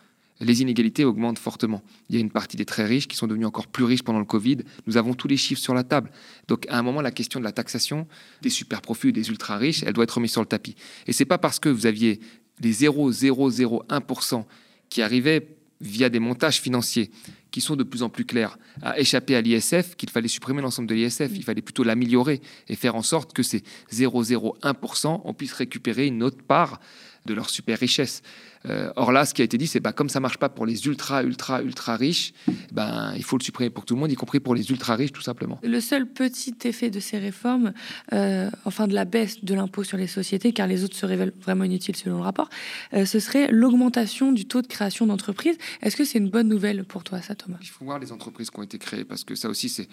Les 0.41 0.63
inégalités 0.63 1.05
augmentent 1.05 1.39
fortement. 1.39 1.83
Il 2.09 2.17
y 2.17 2.19
a 2.19 2.21
une 2.21 2.31
partie 2.31 2.57
des 2.57 2.65
très 2.65 2.85
riches 2.85 3.07
qui 3.07 3.17
sont 3.17 3.29
devenus 3.29 3.47
encore 3.47 3.69
plus 3.69 3.85
riches 3.85 4.03
pendant 4.03 4.19
le 4.19 4.25
Covid. 4.25 4.59
Nous 4.87 4.97
avons 4.97 5.15
tous 5.15 5.29
les 5.29 5.37
chiffres 5.37 5.61
sur 5.61 5.75
la 5.75 5.85
table. 5.85 6.11
Donc, 6.49 6.67
à 6.69 6.77
un 6.77 6.83
moment, 6.83 7.01
la 7.01 7.13
question 7.13 7.39
de 7.39 7.45
la 7.45 7.53
taxation 7.53 8.09
des 8.43 8.51
super 8.51 8.83
profits, 8.83 9.13
des 9.13 9.29
ultra 9.29 9.57
riches, 9.57 9.85
elle 9.85 9.93
doit 9.93 10.05
être 10.05 10.17
remise 10.17 10.33
sur 10.33 10.41
le 10.41 10.47
tapis. 10.47 10.75
Et 11.07 11.13
c'est 11.13 11.25
pas 11.25 11.39
parce 11.39 11.61
que 11.61 11.69
vous 11.69 11.87
aviez 11.87 12.19
les 12.61 12.73
0,001% 12.73 14.45
qui 14.89 15.03
arrivaient 15.03 15.57
via 15.81 16.09
des 16.09 16.19
montages 16.19 16.61
financiers 16.61 17.11
qui 17.55 17.61
sont 17.61 17.77
de 17.77 17.85
plus 17.85 18.03
en 18.03 18.09
plus 18.09 18.25
clairs, 18.25 18.59
à 18.83 18.99
échapper 18.99 19.37
à 19.37 19.41
l'ISF, 19.41 19.95
qu'il 19.95 20.11
fallait 20.11 20.27
supprimer 20.27 20.61
l'ensemble 20.61 20.89
de 20.89 20.95
l'ISF. 20.97 21.31
Il 21.37 21.45
fallait 21.45 21.63
plutôt 21.63 21.85
l'améliorer 21.85 22.41
et 22.67 22.75
faire 22.75 22.97
en 22.97 23.03
sorte 23.03 23.33
que 23.33 23.45
ces 23.45 23.63
0,01%, 23.93 25.21
on 25.23 25.35
puisse 25.35 25.53
récupérer 25.53 26.09
une 26.09 26.25
autre 26.25 26.43
part 26.43 26.81
de 27.27 27.35
leur 27.35 27.51
super 27.51 27.79
richesse. 27.79 28.23
Euh, 28.67 28.91
or 28.97 29.13
là, 29.13 29.27
ce 29.27 29.35
qui 29.35 29.43
a 29.43 29.45
été 29.45 29.59
dit, 29.59 29.67
c'est 29.67 29.81
bah, 29.81 29.93
comme 29.93 30.09
ça 30.09 30.21
marche 30.21 30.39
pas 30.39 30.49
pour 30.49 30.65
les 30.65 30.87
ultra, 30.87 31.23
ultra, 31.23 31.63
ultra 31.63 31.97
riches, 31.97 32.33
ben, 32.73 33.13
il 33.17 33.23
faut 33.23 33.37
le 33.37 33.43
supprimer 33.43 33.71
pour 33.71 33.85
tout 33.85 33.95
le 33.95 34.01
monde, 34.01 34.11
y 34.11 34.15
compris 34.15 34.41
pour 34.41 34.55
les 34.55 34.71
ultra 34.71 34.97
riches, 34.97 35.13
tout 35.13 35.23
simplement. 35.23 35.59
Le 35.63 35.81
seul 35.81 36.07
petit 36.07 36.55
effet 36.65 36.91
de 36.91 37.01
ces 37.01 37.19
réformes, 37.19 37.73
euh, 38.13 38.51
enfin 38.65 38.87
de 38.87 38.95
la 38.95 39.05
baisse 39.05 39.45
de 39.45 39.55
l'impôt 39.55 39.85
sur 39.85 39.99
les 39.99 40.07
sociétés, 40.07 40.53
car 40.53 40.67
les 40.67 40.83
autres 40.85 40.97
se 40.97 41.05
révèlent 41.05 41.35
vraiment 41.43 41.65
inutiles 41.65 41.97
selon 41.97 42.17
le 42.17 42.23
rapport, 42.23 42.49
euh, 42.95 43.05
ce 43.05 43.19
serait 43.21 43.49
l'augmentation 43.51 44.33
du 44.33 44.47
taux 44.47 44.63
de 44.63 44.67
création 44.67 45.07
d'entreprises. 45.07 45.57
Est-ce 45.83 45.97
que 45.97 46.05
c'est 46.05 46.19
une 46.19 46.31
bonne 46.31 46.49
nouvelle 46.49 46.85
pour 46.85 47.05
toi, 47.05 47.21
ça, 47.21 47.35
Thomas? 47.35 47.59
Il 47.61 47.69
faut 47.69 47.85
voir 47.85 47.99
les 47.99 48.13
entreprises 48.13 48.51
qui 48.51 48.59
ont 48.59 48.63
été 48.63 48.79
créées, 48.79 49.05
parce 49.05 49.25
que 49.25 49.35
ça 49.35 49.49
aussi, 49.49 49.69
c'est 49.69 49.89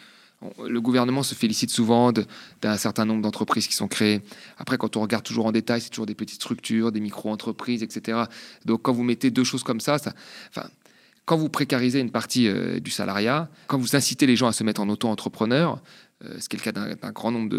le 0.66 0.82
gouvernement 0.82 1.24
se 1.24 1.36
félicite 1.36 1.70
souvent 1.70 2.12
d'un 2.62 2.78
certain 2.78 3.06
nombre 3.06 3.22
d'entreprises 3.22 3.68
qui 3.68 3.76
sont 3.76 3.88
créées. 3.88 4.22
Après, 4.58 4.78
quand 4.78 4.98
on 4.98 5.02
regarde 5.02 5.24
toujours 5.24 5.46
en 5.46 5.52
détail, 5.52 5.82
c'est 5.82 5.90
toujours 5.90 6.06
des 6.06 6.16
petites 6.16 6.36
structures, 6.36 6.92
des 6.92 7.00
micro-entreprises, 7.00 7.84
etc. 7.84 8.24
Donc, 8.66 8.82
quand 8.82 8.94
vous 8.94 9.04
mettez 9.04 9.30
deux 9.30 9.44
choses 9.44 9.64
comme 9.64 9.80
ça, 9.80 9.98
quand 11.26 11.38
vous 11.38 11.50
précarisez 11.50 12.00
une 12.00 12.12
partie 12.12 12.48
euh, 12.48 12.80
du 12.80 12.92
salariat, 12.92 13.50
quand 13.68 13.78
vous 13.78 13.96
incitez 13.96 14.26
les 14.26 14.36
gens 14.36 14.48
à 14.48 14.52
se 14.52 14.64
mettre 14.64 14.82
en 14.82 14.90
auto-entrepreneur, 14.90 15.82
ce 16.40 16.50
qui 16.50 16.56
est 16.56 16.66
le 16.66 16.72
cas 16.72 16.72
d'un 16.72 17.12
grand 17.12 17.32
nombre 17.32 17.50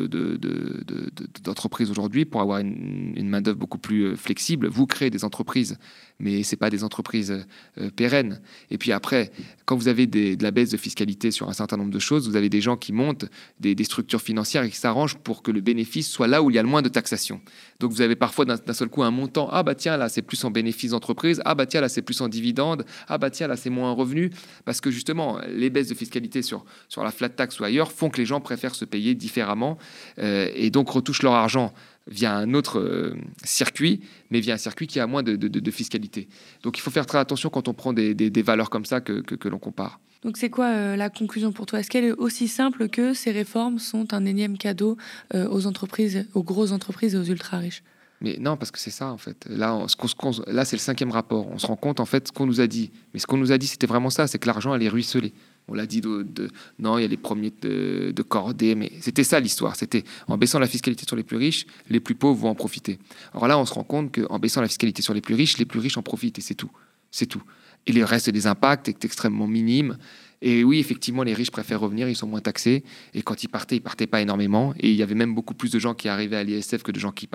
d'entreprises 1.42 1.90
aujourd'hui, 1.90 2.24
pour 2.24 2.40
avoir 2.40 2.58
une, 2.58 3.28
main-d'œuvre 3.28 3.58
beaucoup 3.58 3.78
plus 3.78 4.04
euh, 4.04 4.16
flexible, 4.16 4.66
vous 4.68 4.86
créez 4.86 5.10
des 5.10 5.24
entreprises 5.24 5.78
mais 6.22 6.42
ce 6.44 6.56
pas 6.56 6.70
des 6.70 6.84
entreprises 6.84 7.44
euh, 7.78 7.90
pérennes. 7.90 8.40
Et 8.70 8.78
puis 8.78 8.92
après, 8.92 9.32
quand 9.64 9.76
vous 9.76 9.88
avez 9.88 10.06
de 10.06 10.42
la 10.42 10.52
baisse 10.52 10.70
de 10.70 10.76
fiscalité 10.76 11.30
sur 11.30 11.48
un 11.48 11.52
certain 11.52 11.76
nombre 11.76 11.90
de 11.90 11.98
choses, 11.98 12.28
vous 12.28 12.36
avez 12.36 12.48
des 12.48 12.60
gens 12.60 12.76
qui 12.76 12.92
montent 12.92 13.26
des, 13.58 13.82
structures 13.82 14.22
financières 14.22 14.62
et 14.62 14.70
qui 14.70 14.76
s'arrangent 14.76 15.18
pour 15.18 15.42
que 15.42 15.50
le 15.50 15.60
bénéfice 15.60 16.08
soit 16.08 16.28
là 16.28 16.42
où 16.42 16.50
il 16.50 16.54
y 16.54 16.58
a 16.58 16.62
le 16.62 16.68
moins 16.68 16.82
de 16.82 16.88
taxation. 16.88 17.40
Donc 17.80 17.90
vous 17.90 18.00
avez 18.00 18.14
parfois 18.14 18.44
d'un 18.44 18.72
seul 18.72 18.88
coup 18.88 19.02
un 19.02 19.10
montant, 19.10 19.48
ah 19.50 19.64
bah 19.64 19.74
tiens 19.74 19.96
là 19.96 20.08
c'est 20.08 20.22
plus 20.22 20.42
en 20.44 20.52
bénéfice 20.52 20.92
d'entreprise, 20.92 21.42
ah 21.44 21.56
bah 21.56 21.66
tiens 21.66 21.80
là 21.80 21.88
c'est 21.88 22.02
plus 22.02 22.20
en 22.20 22.28
dividende, 22.28 22.84
ah 23.08 23.18
bah 23.18 23.30
tiens 23.30 23.48
là 23.48 23.56
c'est 23.56 23.70
moins 23.70 23.90
en 23.90 23.96
revenu, 23.96 24.30
parce 24.64 24.80
que 24.80 24.92
justement 24.92 25.40
les 25.48 25.68
baisses 25.68 25.88
de 25.88 25.94
fiscalité 25.94 26.42
sur, 26.42 26.64
sur 26.88 27.02
la 27.02 27.10
flat 27.10 27.30
tax 27.30 27.58
ou 27.58 27.64
ailleurs 27.64 27.90
font 27.90 28.08
que 28.08 28.18
les 28.18 28.26
gens 28.26 28.40
préfèrent 28.52 28.74
se 28.74 28.84
payer 28.84 29.14
différemment 29.14 29.78
euh, 30.18 30.50
et 30.54 30.70
donc 30.70 30.90
retouchent 30.90 31.22
leur 31.22 31.34
argent 31.34 31.72
via 32.06 32.34
un 32.34 32.54
autre 32.54 32.80
euh, 32.80 33.16
circuit, 33.44 34.00
mais 34.30 34.40
via 34.40 34.54
un 34.54 34.58
circuit 34.58 34.86
qui 34.86 35.00
a 35.00 35.06
moins 35.06 35.22
de, 35.22 35.70
fiscalité. 35.70 36.28
Donc 36.62 36.76
il 36.78 36.80
faut 36.80 36.90
faire 36.90 37.06
très 37.06 37.18
attention 37.18 37.48
quand 37.48 37.68
on 37.68 37.74
prend 37.74 37.92
des, 37.92 38.42
valeurs 38.42 38.70
comme 38.70 38.84
ça 38.84 39.00
que, 39.00 39.20
que, 39.20 39.48
l'on 39.48 39.58
compare. 39.58 40.00
Donc 40.22 40.36
c'est 40.36 40.50
quoi 40.50 40.66
euh, 40.66 40.96
la 40.96 41.10
conclusion 41.10 41.52
pour 41.52 41.66
toi? 41.66 41.80
Est-ce 41.80 41.90
qu'elle 41.90 42.04
est 42.04 42.12
aussi 42.12 42.46
simple 42.48 42.88
que 42.88 43.14
ces 43.14 43.30
réformes 43.30 43.78
sont 43.78 44.12
un 44.12 44.24
énième 44.24 44.58
cadeau 44.58 44.96
euh, 45.34 45.48
aux 45.48 45.66
entreprises, 45.66 46.26
aux 46.34 46.42
grosses 46.42 46.72
entreprises 46.72 47.14
et 47.14 47.18
aux 47.18 47.24
ultra 47.24 47.58
riches 47.58 47.82
mais 48.24 48.36
non, 48.38 48.56
parce 48.56 48.70
que 48.70 48.78
c'est 48.78 48.92
ça 48.92 49.08
en 49.08 49.18
fait. 49.18 49.46
Là, 49.50 49.84
ce 49.88 50.52
là, 50.52 50.64
c'est 50.64 50.76
le 50.76 50.80
cinquième 50.80 51.10
rapport. 51.10 51.48
On 51.48 51.58
se 51.58 51.66
rend 51.66 51.74
compte 51.74 51.98
en 51.98 52.04
fait 52.04 52.28
ce 52.28 52.32
qu'on 52.32 52.46
nous 52.46 52.60
a 52.60 52.68
dit. 52.68 52.92
Mais 53.12 53.18
ce 53.18 53.26
qu'on 53.26 53.36
nous 53.36 53.50
a 53.50 53.58
dit, 53.58 53.66
c'était 53.66 53.88
vraiment 53.88 54.10
ça, 54.10 54.28
c'est 54.28 54.38
que 54.38 54.46
l'argent 54.46 54.70
allait 54.70 54.88
ruisseler. 54.88 55.32
On 55.68 55.74
l'a 55.74 55.86
dit, 55.86 56.00
de, 56.00 56.50
non, 56.78 56.98
il 56.98 57.02
y 57.02 57.04
a 57.04 57.08
les 57.08 57.16
premiers 57.16 57.52
de, 57.62 58.12
de 58.14 58.74
mais 58.74 58.92
c'était 59.00 59.24
ça 59.24 59.38
l'histoire. 59.40 59.76
C'était 59.76 60.04
en 60.26 60.36
baissant 60.36 60.58
la 60.58 60.66
fiscalité 60.66 61.04
sur 61.06 61.16
les 61.16 61.22
plus 61.22 61.36
riches, 61.36 61.66
les 61.88 62.00
plus 62.00 62.14
pauvres 62.14 62.40
vont 62.40 62.50
en 62.50 62.54
profiter. 62.54 62.98
Alors 63.32 63.46
là, 63.46 63.58
on 63.58 63.64
se 63.64 63.72
rend 63.72 63.84
compte 63.84 64.14
qu'en 64.14 64.38
baissant 64.38 64.60
la 64.60 64.68
fiscalité 64.68 65.02
sur 65.02 65.14
les 65.14 65.20
plus 65.20 65.34
riches, 65.34 65.58
les 65.58 65.64
plus 65.64 65.80
riches 65.80 65.96
en 65.96 66.02
profitent, 66.02 66.38
et 66.38 66.42
c'est 66.42 66.54
tout. 66.54 66.70
C'est 67.10 67.26
tout. 67.26 67.42
Et 67.86 67.92
le 67.92 68.04
reste 68.04 68.30
des 68.30 68.46
impacts 68.46 68.88
est 68.88 69.04
extrêmement 69.04 69.46
minime. 69.46 69.98
Et 70.40 70.64
oui, 70.64 70.80
effectivement, 70.80 71.22
les 71.22 71.34
riches 71.34 71.52
préfèrent 71.52 71.80
revenir, 71.80 72.08
ils 72.08 72.16
sont 72.16 72.26
moins 72.26 72.40
taxés. 72.40 72.82
Et 73.14 73.22
quand 73.22 73.44
ils 73.44 73.48
partaient, 73.48 73.76
ils 73.76 73.80
partaient 73.80 74.08
pas 74.08 74.20
énormément. 74.20 74.74
Et 74.80 74.90
il 74.90 74.96
y 74.96 75.02
avait 75.02 75.14
même 75.14 75.34
beaucoup 75.34 75.54
plus 75.54 75.70
de 75.70 75.78
gens 75.78 75.94
qui 75.94 76.08
arrivaient 76.08 76.36
à 76.36 76.42
l'ISF 76.42 76.82
que 76.82 76.90
de 76.90 76.98
gens 76.98 77.12
qui, 77.12 77.28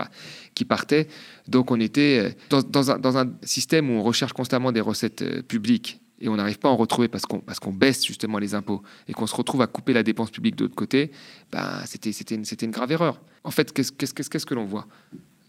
partaient. 0.65 1.07
Donc 1.47 1.71
on 1.71 1.79
était 1.79 2.33
euh, 2.51 2.61
dans, 2.69 2.91
un, 2.91 2.99
dans 2.99 3.17
un 3.17 3.31
système 3.43 3.89
où 3.89 3.93
on 3.93 4.03
recherche 4.03 4.33
constamment 4.33 4.73
des 4.73 4.81
recettes 4.81 5.21
euh, 5.21 5.41
publiques 5.41 6.01
et 6.19 6.29
on 6.29 6.35
n'arrive 6.35 6.59
pas 6.59 6.69
à 6.69 6.71
en 6.71 6.77
retrouver 6.77 7.07
parce 7.07 7.25
qu'on 7.25 7.73
baisse 7.73 8.05
justement 8.05 8.39
les 8.39 8.55
impôts 8.55 8.81
et 9.07 9.13
qu'on 9.13 9.27
se 9.27 9.35
retrouve 9.35 9.61
à 9.61 9.67
couper 9.67 9.93
la 9.93 10.03
dépense 10.03 10.31
publique 10.31 10.55
de 10.55 10.63
l'autre 10.63 10.75
côté, 10.75 11.11
bah, 11.51 11.81
c'était 11.85 12.09
une, 12.11 12.43
une 12.61 12.71
grave 12.71 12.91
erreur. 12.91 13.21
En 13.43 13.51
fait, 13.51 13.71
qu'est-ce 13.71 13.91
qu'est-ce 13.91 14.45
que 14.45 14.55
l'on 14.55 14.65
voit? 14.65 14.87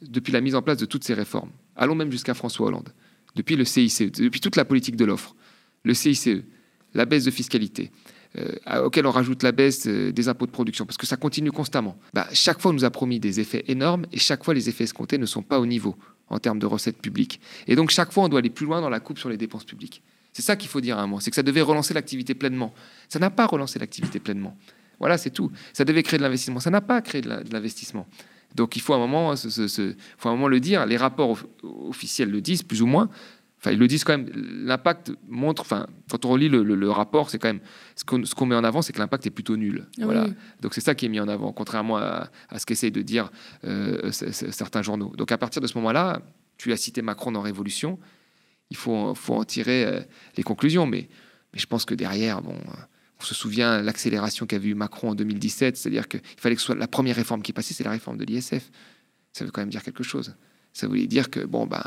Depuis 0.03 0.33
la 0.33 0.41
mise 0.41 0.55
en 0.55 0.63
place 0.63 0.79
de 0.79 0.87
toutes 0.87 1.05
ces 1.05 1.15
réformes 1.15 1.51
Allons 1.75 1.95
même 1.95 2.11
jusqu'à 2.11 2.35
François 2.35 2.67
Hollande, 2.67 2.93
depuis 3.37 3.57
le 3.57 3.65
CICE, 3.65 4.03
depuis 4.03 4.41
toute 4.41 4.57
la 4.57 4.65
politique 4.65 4.97
de 4.97 5.05
l'offre, 5.05 5.35
le 5.85 5.95
CICE, 5.95 6.43
la 6.95 7.05
baisse 7.05 7.25
de 7.25 7.31
fiscalité, 7.31 7.91
euh, 8.37 8.85
auquel 8.85 9.07
on 9.07 9.11
rajoute 9.11 9.43
la 9.43 9.53
baisse 9.53 9.87
euh, 9.87 10.13
des 10.13 10.29
impôts 10.29 10.47
de 10.47 10.51
production, 10.51 10.85
parce 10.85 10.97
que 10.97 11.07
ça 11.07 11.17
continue 11.17 11.53
constamment. 11.53 11.97
Bah, 12.15 12.27
chaque 12.33 12.61
fois, 12.61 12.73
on 12.73 12.75
nous 12.75 12.85
a 12.85 12.91
promis 12.91 13.21
des 13.21 13.41
effets 13.41 13.65
énormes, 13.69 14.07
et 14.13 14.19
chaque 14.19 14.45
fois, 14.45 14.55
les 14.55 14.69
effets 14.69 14.85
escomptés 14.85 15.19
ne 15.19 15.27
sont 15.27 15.43
pas 15.43 15.61
au 15.61 15.67
niveau 15.67 15.97
en 16.29 16.39
termes 16.39 16.59
de 16.59 16.67
recettes 16.67 16.99
publiques. 16.99 17.41
Et 17.69 17.77
donc, 17.77 17.91
chaque 17.91 18.13
fois, 18.13 18.25
on 18.25 18.29
doit 18.29 18.41
aller 18.41 18.51
plus 18.51 18.67
loin 18.67 18.81
dans 18.81 18.91
la 18.91 19.01
coupe 19.01 19.19
sur 19.19 19.29
les 19.29 19.37
dépenses 19.37 19.65
publiques. 19.65 20.03
C'est 20.39 20.43
ça 20.43 20.55
qu'il 20.55 20.69
faut 20.69 20.81
dire 20.81 20.97
à 20.97 21.03
un 21.03 21.09
moment, 21.09 21.19
c'est 21.19 21.31
que 21.31 21.35
ça 21.35 21.43
devait 21.43 21.63
relancer 21.63 21.93
l'activité 21.93 22.33
pleinement. 22.33 22.73
Ça 23.09 23.19
n'a 23.19 23.29
pas 23.29 23.45
relancé 23.45 23.81
l'activité 23.81 24.21
pleinement. 24.21 24.57
Voilà, 25.01 25.19
c'est 25.19 25.31
tout. 25.31 25.51
Ça 25.73 25.85
devait 25.85 26.05
créer 26.05 26.17
de 26.17 26.23
l'investissement. 26.23 26.61
Ça 26.61 26.71
n'a 26.71 26.81
pas 26.81 27.03
créé 27.03 27.23
de 27.23 27.53
l'investissement. 27.53 28.07
Donc 28.55 28.77
il 28.77 28.81
faut 28.81 28.95
un 28.95 28.99
moment, 28.99 29.35
faut 29.37 30.29
un 30.29 30.33
moment 30.33 30.47
le 30.47 30.61
dire. 30.61 30.87
Les 30.87 30.97
rapports 30.97 31.41
officiels 31.65 32.31
le 32.31 32.41
disent 32.41 32.63
plus 32.63 32.83
ou 32.83 32.87
moins. 32.87 33.11
Enfin, 33.59 33.73
ils 33.73 33.81
le 33.81 33.89
disent 33.89 34.05
quand 34.05 34.17
même. 34.17 34.31
L'impact 34.33 35.11
montre. 35.27 35.63
Enfin, 35.63 35.89
quand 36.09 36.25
on 36.25 36.29
relit 36.29 36.49
le, 36.49 36.91
rapport, 36.93 37.31
c'est 37.31 37.41
quand 37.41 37.49
même 37.49 37.61
ce 37.97 38.05
qu'on 38.05 38.47
met 38.47 38.55
en 38.55 38.63
avant, 38.63 38.81
c'est 38.81 38.93
que 38.93 39.01
l'impact 39.01 39.27
est 39.27 39.31
plutôt 39.31 39.57
nul. 39.57 39.89
Voilà. 39.99 40.29
Donc 40.61 40.73
c'est 40.73 40.81
ça 40.81 40.95
qui 40.95 41.07
est 41.07 41.09
mis 41.09 41.19
en 41.19 41.27
avant, 41.27 41.53
contrairement 41.53 41.97
à, 41.97 42.31
ce 42.57 42.65
qu'essayent 42.65 42.93
de 42.93 43.03
dire 43.03 43.33
euh, 43.65 44.13
certains 44.13 44.83
journaux. 44.83 45.13
Donc 45.17 45.33
à 45.33 45.37
partir 45.37 45.61
de 45.61 45.67
ce 45.67 45.77
moment-là, 45.79 46.23
tu 46.59 46.73
as 46.73 46.77
cité 46.77 47.03
Macron 47.03 47.33
dans 47.33 47.41
Révolution 47.41 47.99
il 48.71 48.77
faut, 48.77 49.15
en 49.29 49.45
tirer 49.45 49.85
euh, 49.85 50.01
les 50.37 50.43
conclusions. 50.43 50.87
Mais, 50.87 51.09
je 51.55 51.67
pense 51.67 51.85
que 51.85 51.95
derrière, 51.95 52.43
bon, 52.43 52.55
euh, 52.55 52.73
on 53.21 53.25
se 53.25 53.35
souvient 53.35 53.81
l'accélération 53.83 54.47
qu'avait 54.47 54.69
eu 54.69 54.75
Macron 54.75 55.11
en 55.11 55.15
2017, 55.15 55.77
c'est-à-dire 55.77 56.09
qu'il 56.09 56.21
fallait 56.37 56.57
que 56.57 56.63
soit 56.63 56.75
la 56.75 56.89
première 56.89 57.17
réforme 57.17 57.43
qui 57.43 57.53
passait, 57.53 57.75
c'est 57.75 57.85
la 57.85 57.91
réforme 57.91 58.19
de 58.19 58.25
l'ISF. 58.25 58.71
Ça 59.33 59.45
veut 59.45 59.51
quand 59.51 59.63
même 59.63 59.71
dire 59.71 59.83
quelque 59.83 60.05
chose. 60.05 60.35
Ça 60.73 60.87
voulait 60.87 61.07
dire 61.07 61.31
que, 61.31 61.41
bon, 61.41 61.67
ben, 61.67 61.83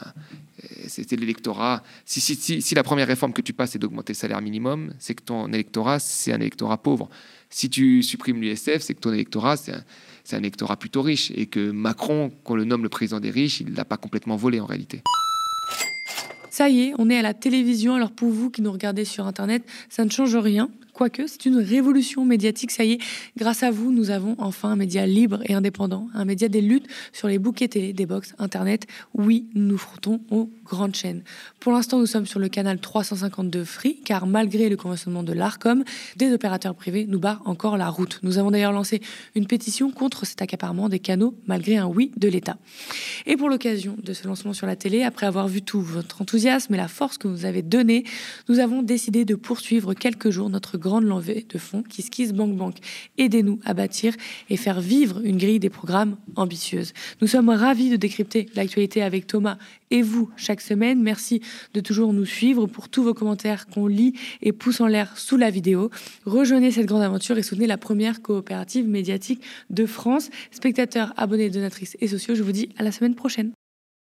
c'était 0.88 1.16
l'électorat. 1.16 1.84
Si, 2.04 2.76
la 2.76 2.84
première 2.84 3.08
réforme 3.08 3.32
que 3.32 3.42
tu 3.42 3.54
passes, 3.54 3.72
c'est 3.72 3.80
d'augmenter 3.80 4.14
le 4.14 4.18
salaire 4.18 4.42
minimum, 4.42 4.94
c'est 5.00 5.14
que 5.14 5.24
ton 5.24 5.48
électorat, 5.54 6.00
c'est 6.00 6.34
un 6.34 6.42
électorat 6.42 6.82
pauvre. 6.82 7.10
Si 7.50 7.70
tu 7.70 8.04
supprimes 8.04 8.42
l'USF, 8.42 8.80
c'est 8.80 8.96
que 8.96 9.00
ton 9.00 9.14
électorat, 9.14 9.56
c'est 9.56 9.74
un, 9.74 9.84
un, 10.34 10.40
électorat 10.40 10.78
plutôt 10.78 11.04
riche. 11.04 11.32
Et 11.36 11.46
que 11.46 11.72
Macron, 11.72 12.32
qu'on 12.44 12.56
le 12.56 12.66
nomme 12.66 12.84
le 12.84 12.90
président 12.90 13.20
des 13.20 13.32
riches, 13.32 13.62
il 13.62 13.74
l'a 13.76 13.86
pas 13.86 13.98
complètement 13.98 14.36
volé 14.36 14.60
en 14.60 14.66
réalité. 14.66 15.04
Ça 16.62 16.70
y 16.70 16.82
est, 16.82 16.94
on 17.00 17.10
est 17.10 17.18
à 17.18 17.24
la 17.24 17.34
télévision. 17.34 17.96
Alors 17.96 18.12
pour 18.12 18.30
vous 18.30 18.52
qui 18.52 18.62
nous 18.62 18.72
regardez 18.72 19.04
sur 19.04 19.26
Internet, 19.26 19.64
ça 19.90 20.06
ne 20.06 20.12
change 20.12 20.36
rien. 20.36 20.70
Quoique, 20.94 21.28
c'est 21.28 21.46
une 21.46 21.58
révolution 21.58 22.26
médiatique, 22.26 22.72
ça 22.72 22.84
y 22.84 22.94
est. 22.94 23.00
Grâce 23.38 23.64
à 23.64 23.72
vous, 23.72 23.92
nous 23.92 24.10
avons 24.10 24.36
enfin 24.38 24.70
un 24.70 24.76
média 24.76 25.06
libre 25.06 25.40
et 25.46 25.54
indépendant, 25.54 26.08
un 26.14 26.26
média 26.26 26.48
des 26.48 26.62
luttes 26.62 26.88
sur 27.14 27.28
les 27.28 27.40
bouquets 27.40 27.68
télé, 27.68 27.94
des 27.94 28.06
box, 28.06 28.36
Internet. 28.40 28.88
Oui, 29.14 29.48
nous 29.54 29.64
nous 29.64 29.78
frottons 29.78 30.22
aux 30.30 30.50
grandes 30.66 30.96
chaînes. 30.96 31.24
Pour 31.60 31.72
l'instant, 31.72 32.00
nous 32.00 32.06
sommes 32.06 32.26
sur 32.26 32.40
le 32.40 32.50
canal 32.50 32.80
352 32.80 33.64
Free, 33.64 34.00
car 34.04 34.28
malgré 34.28 34.70
le 34.70 34.76
conventionnement 34.76 35.24
de 35.24 35.34
l'ARCOM, 35.34 35.84
des 36.18 36.34
opérateurs 36.34 36.76
privés 36.76 37.06
nous 37.08 37.20
barrent 37.20 37.42
encore 37.46 37.78
la 37.78 37.90
route. 37.90 38.20
Nous 38.24 38.38
avons 38.38 38.52
d'ailleurs 38.52 38.72
lancé 38.72 39.02
une 39.36 39.48
pétition 39.48 39.92
contre 39.92 40.26
cet 40.26 40.42
accaparement 40.42 40.90
des 40.90 41.00
canaux, 41.00 41.36
malgré 41.48 41.78
un 41.78 41.88
oui 41.88 42.12
de 42.18 42.28
l'État. 42.28 42.58
Et 43.26 43.38
pour 43.38 43.50
l'occasion 43.50 43.96
de 44.02 44.14
ce 44.14 44.28
lancement 44.28 44.54
sur 44.54 44.68
la 44.68 44.76
télé, 44.76 45.04
après 45.04 45.26
avoir 45.26 45.48
vu 45.48 45.62
tout 45.62 45.82
votre 45.82 46.22
enthousiasme 46.22 46.74
et 46.74 46.78
la 46.78 46.88
force 46.88 47.18
que 47.18 47.28
vous 47.28 47.46
avez 47.46 47.62
donnée, 47.62 48.04
nous 48.50 48.60
avons 48.60 48.82
décidé 48.82 49.26
de 49.26 49.36
poursuivre 49.36 49.94
quelques 49.94 50.30
jours 50.30 50.50
notre 50.50 50.78
grande 50.82 51.06
levée 51.06 51.46
de 51.48 51.58
fonds 51.58 51.84
qui 51.84 52.02
skisse 52.02 52.34
Bank 52.34 52.58
Bank. 52.58 52.76
Aidez-nous 53.18 53.60
à 53.64 53.74
bâtir 53.74 54.14
et 54.50 54.58
faire 54.58 54.82
vivre 54.82 55.22
une 55.24 55.38
grille 55.38 55.60
des 55.60 55.70
programmes 55.70 56.18
ambitieuse. 56.36 56.92
Nous 57.22 57.28
sommes 57.28 57.50
ravis 57.50 57.90
de 57.90 57.96
décrypter 57.96 58.48
l'actualité 58.56 59.02
avec 59.02 59.28
Thomas 59.28 59.58
et 59.92 60.02
vous 60.02 60.30
chaque 60.36 60.62
semaine. 60.62 61.02
Merci 61.02 61.42
de 61.74 61.80
toujours 61.80 62.12
nous 62.12 62.26
suivre 62.26 62.66
pour 62.68 62.90
tous 62.90 63.04
vos 63.04 63.14
commentaires 63.14 63.68
qu'on 63.68 63.88
lit 63.88 64.14
et 64.42 64.52
pousse 64.52 64.82
en 64.82 64.88
l'air 64.88 65.18
sous 65.18 65.38
la 65.38 65.50
vidéo. 65.50 65.90
Rejoignez 66.26 66.72
cette 66.72 66.88
grande 66.88 67.04
aventure 67.04 67.38
et 67.38 67.44
soutenez 67.44 67.68
la 67.68 67.78
première 67.78 68.22
coopérative 68.22 68.88
médiatique 68.88 69.42
de 69.70 69.86
France. 69.86 70.30
Spectateurs, 70.52 71.14
abonnés, 71.16 71.50
donatrices 71.50 71.96
et 72.02 72.08
sociaux, 72.08 72.36
je 72.36 72.44
vous 72.44 72.52
dis 72.52 72.70
à 72.78 72.84
la 72.84 72.92
semaine 72.92 73.16
prochaine. 73.16 73.52